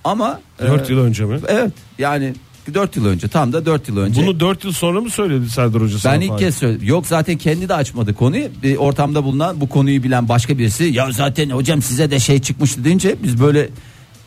ama 0.04 0.42
4 0.62 0.90
e, 0.90 0.94
yıl 0.94 1.00
önce 1.02 1.26
mi? 1.26 1.40
evet 1.48 1.72
yani 2.00 2.34
4 2.74 2.96
yıl 2.96 3.06
önce 3.06 3.28
tam 3.28 3.54
da 3.54 3.66
4 3.66 3.88
yıl 3.90 3.98
önce 3.98 4.22
Bunu 4.22 4.40
4 4.40 4.64
yıl 4.64 4.72
sonra 4.72 5.02
mı 5.02 5.10
söyledi 5.10 5.50
Serdar 5.50 5.82
Hoca 5.82 6.00
sana? 6.00 6.14
ben 6.14 6.22
ilk 6.22 6.40
kez 6.40 6.56
söyledim. 6.56 6.88
Yok 6.88 7.08
zaten 7.08 7.38
kendi 7.38 7.70
de 7.70 7.74
açmadı 7.74 8.14
konuyu. 8.14 8.48
Bir 8.64 8.76
ortamda 8.76 9.24
bulunan 9.24 9.62
bu 9.62 9.70
konuyu 9.70 10.04
bilen 10.04 10.30
başka 10.30 10.58
birisi 10.58 10.84
ya 10.84 11.12
zaten 11.12 11.50
hocam 11.50 11.82
size 11.82 12.12
de 12.12 12.20
şey 12.20 12.40
çıkmıştı 12.42 12.84
deyince 12.84 13.16
biz 13.24 13.42
böyle 13.42 13.70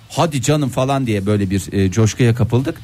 hadi 0.09 0.43
canım 0.43 0.69
falan 0.69 1.07
diye 1.07 1.27
böyle 1.27 1.51
bir 1.51 1.73
e, 1.73 1.91
coşkuya 1.91 2.35
kapıldık. 2.35 2.75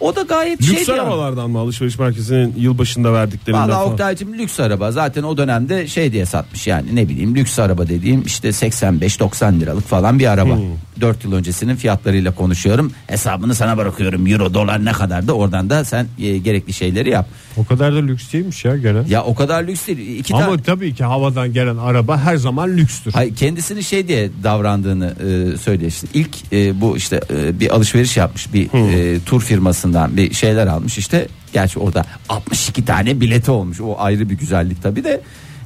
O 0.00 0.16
da 0.16 0.22
gayet 0.22 0.62
Lüks 0.62 0.72
şeydi 0.72 0.90
yani. 0.90 1.00
arabalardan 1.00 1.50
mı 1.50 1.58
alışveriş 1.58 1.98
merkezinin 1.98 2.54
yılbaşında 2.56 3.12
verdiklerinden 3.12 3.68
Valla? 3.68 3.84
Oktay'cım 3.84 4.34
lüks 4.34 4.60
araba 4.60 4.92
zaten 4.92 5.22
o 5.22 5.36
dönemde 5.36 5.86
şey 5.86 6.12
diye 6.12 6.26
satmış 6.26 6.66
yani 6.66 6.96
ne 6.96 7.08
bileyim 7.08 7.34
lüks 7.34 7.58
araba 7.58 7.88
dediğim 7.88 8.22
işte 8.26 8.48
85-90 8.48 9.60
liralık 9.60 9.88
falan 9.88 10.18
bir 10.18 10.26
araba. 10.26 10.58
4 11.00 11.24
yıl 11.24 11.32
öncesinin 11.32 11.76
fiyatlarıyla 11.76 12.34
konuşuyorum. 12.34 12.92
Hesabını 13.06 13.54
sana 13.54 13.76
bırakıyorum 13.76 14.26
euro 14.26 14.54
dolar 14.54 14.84
ne 14.84 14.92
kadar 14.92 15.28
da 15.28 15.32
oradan 15.32 15.70
da 15.70 15.84
sen 15.84 16.06
e, 16.18 16.38
gerekli 16.38 16.72
şeyleri 16.72 17.10
yap. 17.10 17.28
O 17.56 17.64
kadar 17.64 17.94
da 17.94 17.98
lüks 17.98 18.32
değilmiş 18.32 18.64
ya 18.64 18.76
gene. 18.76 18.98
Ya 19.08 19.24
o 19.24 19.34
kadar 19.34 19.64
lüks 19.64 19.86
değil. 19.86 20.18
İki 20.18 20.34
Ama 20.34 20.46
tane 20.46 20.62
tabii 20.62 20.94
ki 20.94 21.04
havadan 21.04 21.52
gelen 21.52 21.76
araba 21.76 22.18
her 22.18 22.36
zaman 22.36 22.76
lükstür. 22.76 23.12
Hayır, 23.12 23.34
kendisini 23.34 23.84
şey 23.84 24.08
diye 24.08 24.30
davrandığını 24.42 25.06
e, 25.06 25.58
söylüyor 25.58 25.90
işte. 25.90 26.06
İlk 26.14 26.52
e, 26.52 26.80
bu 26.80 26.96
işte 26.96 27.20
e, 27.30 27.60
bir 27.60 27.74
alışveriş 27.74 28.16
yapmış 28.16 28.54
bir 28.54 28.68
e, 28.74 29.20
tur 29.20 29.40
firmasından 29.84 30.16
bir 30.16 30.34
şeyler 30.34 30.66
almış 30.66 30.98
işte. 30.98 31.28
Gerçi 31.52 31.78
orada 31.78 32.04
62 32.28 32.84
tane 32.84 33.20
bileti 33.20 33.50
olmuş. 33.50 33.80
O 33.80 33.96
ayrı 33.98 34.30
bir 34.30 34.34
güzellik 34.34 34.82
tabii 34.82 35.04
de. 35.04 35.20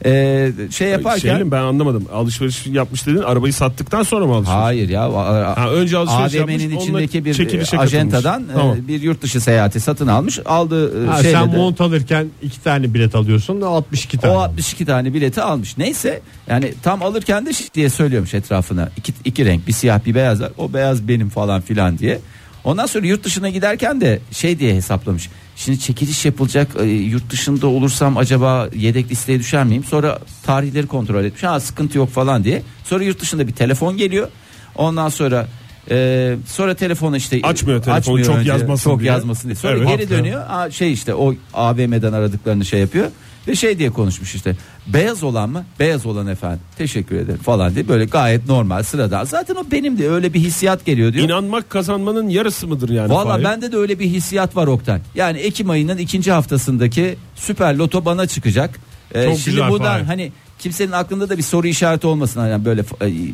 E, 0.05 0.53
şey 0.71 0.89
yaparken 0.89 1.31
Şeylim 1.31 1.51
ben 1.51 1.63
anlamadım. 1.63 2.07
Alışveriş 2.13 2.67
yapmış 2.67 3.07
dedin 3.07 3.19
arabayı 3.19 3.53
sattıktan 3.53 4.03
sonra 4.03 4.27
mı 4.27 4.35
alışveriş? 4.35 4.61
Hayır 4.61 4.89
ya. 4.89 5.13
Ha, 5.57 5.71
önce 5.71 5.97
alışveriş 5.97 6.35
AVM'nin 6.35 6.71
yapmış, 6.71 6.85
içindeki 6.85 7.25
bir 7.25 7.75
e, 7.75 7.79
ajantadan 7.79 8.41
katılmış. 8.41 8.55
Tamam. 8.55 8.77
e, 8.77 8.89
bir 8.89 9.03
yurt 9.03 9.23
dışı 9.23 9.41
seyahati 9.41 9.81
satın 9.81 10.07
almış. 10.07 10.39
Aldığı 10.47 11.05
e, 11.05 11.07
Ha, 11.07 11.23
şeyle 11.23 11.33
sen 11.33 11.53
de- 11.53 11.57
mont 11.57 11.81
alırken 11.81 12.27
iki 12.43 12.63
tane 12.63 12.95
bilet 12.95 13.15
alıyorsun 13.15 13.61
da 13.61 13.67
62 13.69 14.19
tane. 14.19 14.35
O 14.35 14.39
62 14.39 14.87
tane 14.87 15.15
bileti 15.15 15.43
almış. 15.43 15.79
Neyse 15.79 16.21
yani 16.49 16.75
tam 16.83 17.03
alırken 17.03 17.47
de 17.47 17.53
şey 17.53 17.67
diye 17.75 17.91
söylüyormuş 17.91 18.35
etrafına. 18.35 18.89
İki, 18.97 19.13
iki 19.25 19.45
renk 19.45 19.67
bir 19.67 19.73
siyah 19.73 20.07
bir 20.07 20.15
beyaz 20.15 20.41
var. 20.41 20.51
O 20.59 20.73
beyaz 20.73 21.09
benim 21.09 21.29
falan 21.29 21.61
filan 21.61 21.99
diye. 21.99 22.21
Ondan 22.65 22.87
sonra 22.87 23.07
yurt 23.07 23.25
dışına 23.25 23.49
giderken 23.49 24.01
de 24.01 24.21
şey 24.33 24.59
diye 24.59 24.75
hesaplamış. 24.75 25.29
Şimdi 25.57 25.81
çekiliş 25.81 26.25
yapılacak 26.25 26.69
e, 26.81 26.85
yurt 26.85 27.31
dışında 27.31 27.67
olursam 27.67 28.17
acaba 28.17 28.69
yedek 28.75 29.11
listeye 29.11 29.39
düşer 29.39 29.65
miyim? 29.65 29.85
Sonra 29.85 30.19
tarihleri 30.43 30.87
kontrol 30.87 31.25
etmiş. 31.25 31.43
Ha 31.43 31.61
sıkıntı 31.61 31.99
yok 31.99 32.11
falan 32.11 32.45
diye. 32.45 32.63
Sonra 32.85 33.05
yurt 33.05 33.21
dışında 33.21 33.49
bir 33.49 33.53
telefon 33.53 33.97
geliyor. 33.97 34.29
Ondan 34.75 35.09
sonra 35.09 35.47
e, 35.91 36.37
sonra 36.47 36.75
telefonu 36.75 37.17
işte 37.17 37.41
Açmıyor 37.43 37.83
telefonu, 37.83 38.25
çok 38.25 38.47
yazmasın 38.47 38.91
çok 38.91 39.01
diye. 39.01 39.11
yazmasın 39.11 39.49
diye. 39.49 39.57
Sonra 39.57 39.73
Evet, 39.77 39.89
geri 39.89 40.11
dönüyor. 40.11 40.45
Aa, 40.49 40.71
şey 40.71 40.93
işte 40.93 41.15
o 41.15 41.35
AVM'den 41.55 42.13
aradıklarını 42.13 42.65
şey 42.65 42.81
yapıyor 42.81 43.07
ve 43.49 43.55
şey 43.57 43.79
diye 43.79 43.91
konuşmuş 43.91 44.35
işte 44.35 44.57
beyaz 44.87 45.23
olan 45.23 45.51
mı 45.51 45.65
beyaz 45.81 46.07
olan 46.07 46.27
efendim 46.27 46.61
teşekkür 46.79 47.17
ederim 47.17 47.39
falan 47.43 47.75
diye 47.75 47.89
böyle 47.89 48.05
gayet 48.05 48.47
normal 48.49 48.83
sıradan 48.83 49.25
zaten 49.25 49.55
o 49.55 49.71
benim 49.71 49.99
de 49.99 50.11
öyle 50.11 50.35
bir 50.35 50.41
hissiyat 50.41 50.85
geliyor 50.85 51.13
diyor. 51.13 51.25
İnanmak 51.25 51.71
kazanmanın 51.71 52.29
yarısı 52.29 52.67
mıdır 52.69 52.89
yani? 52.89 53.11
Valla 53.11 53.45
bende 53.45 53.73
de 53.73 53.77
öyle 53.77 53.99
bir 53.99 54.07
hissiyat 54.07 54.57
var 54.57 54.67
Oktay. 54.67 55.01
Yani 55.15 55.39
Ekim 55.39 55.71
ayının 55.71 55.99
ikinci 55.99 56.33
haftasındaki 56.33 57.17
süper 57.37 57.75
loto 57.75 58.05
bana 58.05 58.27
çıkacak. 58.27 58.71
Ee, 59.15 59.25
Çok 59.25 59.39
şimdi 59.39 59.51
güzel 59.57 59.71
buradan 59.71 59.93
Fahir. 59.93 60.05
hani 60.05 60.33
kimsenin 60.59 60.93
aklında 60.93 61.29
da 61.29 61.37
bir 61.39 61.43
soru 61.43 61.67
işareti 61.67 62.07
olmasın. 62.07 62.47
Yani 62.47 62.65
böyle 62.65 62.85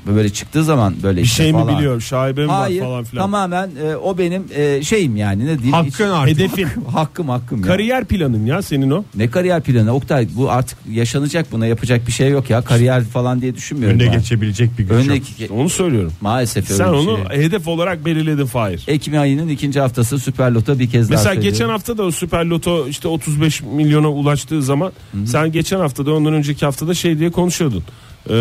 böyle 0.07 0.29
çıktığı 0.29 0.65
zaman 0.65 0.95
böyle 1.03 1.19
bir 1.19 1.25
işte 1.25 1.37
şey 1.43 1.53
mi 1.53 1.59
falan. 1.59 1.79
biliyor? 1.79 2.01
Şaibe 2.01 2.45
mi 2.45 2.51
Hayır 2.53 2.81
var 2.81 2.87
falan 2.87 3.05
filan? 3.05 3.23
tamamen 3.23 3.71
e, 3.87 3.97
o 3.97 4.19
benim 4.19 4.45
e, 4.55 4.83
şeyim 4.83 5.17
yani 5.17 5.47
ne 5.47 5.55
diyeyim. 5.59 5.73
Hakkın 5.73 5.89
Hiç- 5.91 6.01
artık. 6.01 6.39
Hedefin. 6.39 6.69
Hakkım 6.93 7.29
hakkım 7.29 7.61
ya. 7.61 7.67
Kariyer 7.67 8.05
planın 8.05 8.47
ya 8.47 8.63
senin 8.63 8.91
o. 8.91 9.05
Ne 9.15 9.31
kariyer 9.31 9.63
planı 9.63 9.93
Oktay 9.95 10.29
bu 10.37 10.51
artık 10.51 10.79
yaşanacak 10.91 11.53
buna 11.53 11.67
yapacak 11.67 12.07
bir 12.07 12.13
şey 12.13 12.29
yok 12.31 12.51
ya 12.51 12.63
kariyer 12.63 13.05
falan 13.05 13.41
diye 13.41 13.55
düşünmüyorum. 13.55 14.01
Önüne 14.01 14.13
ben. 14.13 14.19
geçebilecek 14.19 14.71
bir 14.79 14.83
güç 14.83 14.91
yok. 14.91 15.01
Öndeki 15.01 15.49
Onu 15.53 15.69
söylüyorum. 15.71 16.13
maalesef 16.21 16.71
öyle 16.71 16.79
Sen 16.85 16.89
onu 16.89 17.19
şey. 17.31 17.39
hedef 17.43 17.69
olarak 17.69 18.05
belirledin 18.05 18.47
Fahir. 18.47 18.85
Ekim 18.87 19.21
ayının 19.21 19.49
ikinci 19.49 19.81
haftası 19.81 20.19
Süper 20.19 20.51
Loto 20.51 20.79
bir 20.79 20.91
kez 20.91 21.11
daha 21.11 21.17
Mesela 21.19 21.35
geçen 21.35 21.69
hafta 21.69 21.99
da 21.99 22.03
o 22.03 22.11
Süper 22.11 22.45
Loto 22.45 22.89
işte 22.89 23.09
35 23.09 23.63
milyona 23.63 24.09
ulaştığı 24.11 24.63
zaman 24.63 24.93
sen 25.27 25.53
geçen 25.53 25.79
haftada 25.81 26.15
ondan 26.15 26.33
önceki 26.35 26.65
haftada 26.65 26.95
şey 26.95 27.14
diye 27.19 27.31
konuşuyordun. 27.31 27.83
Ee, 28.31 28.35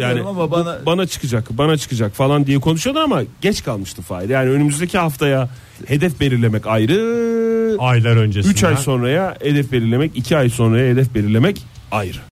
yani 0.00 0.20
ama 0.20 0.50
bana- 0.50 0.78
bu- 0.82 0.86
bana 0.86 1.06
çıkacak 1.06 1.58
bana 1.58 1.76
çıkacak 1.76 2.14
falan 2.14 2.46
diye 2.46 2.58
konuşuyordun 2.60 3.00
ama 3.00 3.22
geç 3.40 3.64
kalmıştı 3.64 4.02
Fahir. 4.02 4.28
Yani 4.28 4.50
önümüzdeki 4.50 4.98
haftaya 4.98 5.48
hedef 5.86 6.20
belirlemek 6.20 6.66
ayrı. 6.66 7.76
Aylar 7.78 8.16
öncesinde. 8.16 8.52
3 8.52 8.64
ay 8.64 8.76
sonraya 8.76 9.36
hedef 9.42 9.72
belirlemek 9.72 10.12
2 10.14 10.36
ay 10.36 10.50
sonraya 10.50 10.92
hedef 10.92 11.14
belirlemek 11.14 11.62
ayrı. 11.90 12.18